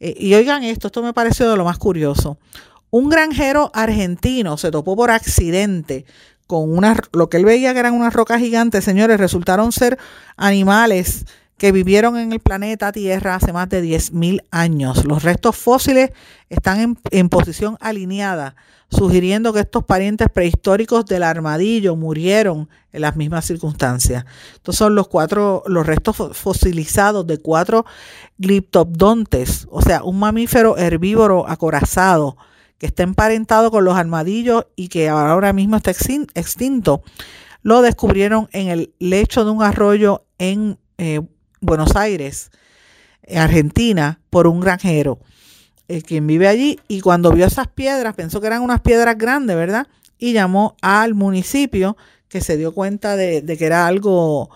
[0.00, 2.38] Eh, y oigan esto, esto me pareció de lo más curioso.
[2.90, 6.06] Un granjero argentino se topó por accidente
[6.46, 9.98] con una, lo que él veía que eran unas rocas gigantes, señores, resultaron ser
[10.38, 11.26] animales
[11.58, 15.04] que vivieron en el planeta Tierra hace más de 10.000 años.
[15.04, 16.12] Los restos fósiles
[16.48, 18.54] están en, posición alineada,
[18.88, 24.24] sugiriendo que estos parientes prehistóricos del armadillo murieron en las mismas circunstancias.
[24.54, 27.84] Estos son los cuatro, los restos fosilizados de cuatro
[28.38, 32.36] gliptodontes, o sea, un mamífero herbívoro acorazado
[32.78, 37.02] que está emparentado con los armadillos y que ahora mismo está extinto.
[37.62, 41.20] Lo descubrieron en el lecho de un arroyo en eh,
[41.60, 42.50] Buenos Aires,
[43.34, 45.18] Argentina, por un granjero.
[45.88, 49.56] eh, quien vive allí, y cuando vio esas piedras, pensó que eran unas piedras grandes,
[49.56, 49.86] ¿verdad?
[50.18, 51.96] Y llamó al municipio
[52.28, 54.50] que se dio cuenta de, de que era algo,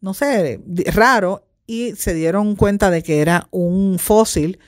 [0.00, 4.58] no sé, raro, y se dieron cuenta de que era un fósil.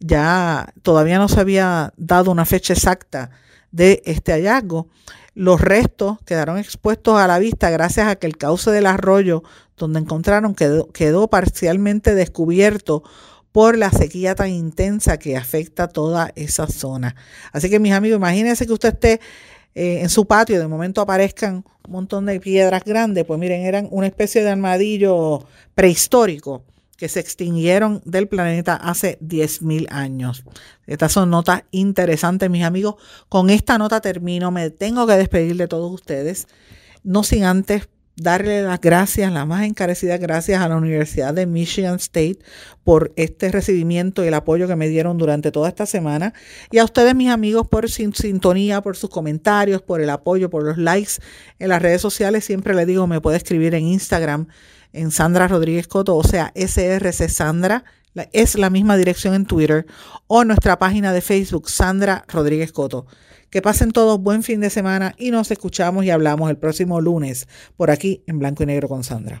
[0.00, 3.30] Ya todavía no se había dado una fecha exacta
[3.72, 4.88] de este hallazgo.
[5.34, 9.42] Los restos quedaron expuestos a la vista gracias a que el cauce del arroyo
[9.76, 13.02] donde encontraron quedó, parcialmente descubierto
[13.52, 17.16] por la sequía tan intensa que afecta toda esa zona.
[17.52, 19.20] Así que mis amigos, imagínense que usted esté
[19.74, 23.88] eh, en su patio, de momento aparezcan un montón de piedras grandes, pues miren, eran
[23.90, 26.64] una especie de armadillo prehistórico
[27.00, 30.44] que se extinguieron del planeta hace 10.000 años.
[30.86, 32.96] Estas son notas interesantes, mis amigos.
[33.30, 34.50] Con esta nota termino.
[34.50, 36.46] Me tengo que despedir de todos ustedes,
[37.02, 41.94] no sin antes darle las gracias, las más encarecidas gracias a la Universidad de Michigan
[41.94, 42.40] State
[42.84, 46.34] por este recibimiento y el apoyo que me dieron durante toda esta semana.
[46.70, 50.64] Y a ustedes, mis amigos, por su sintonía, por sus comentarios, por el apoyo, por
[50.64, 51.12] los likes
[51.58, 52.44] en las redes sociales.
[52.44, 54.48] Siempre les digo, me puede escribir en Instagram
[54.92, 57.84] en Sandra Rodríguez Coto, o sea, SRC Sandra,
[58.32, 59.86] es la misma dirección en Twitter,
[60.26, 63.06] o nuestra página de Facebook, Sandra Rodríguez Coto.
[63.50, 67.48] Que pasen todos buen fin de semana y nos escuchamos y hablamos el próximo lunes
[67.76, 69.40] por aquí en Blanco y Negro con Sandra.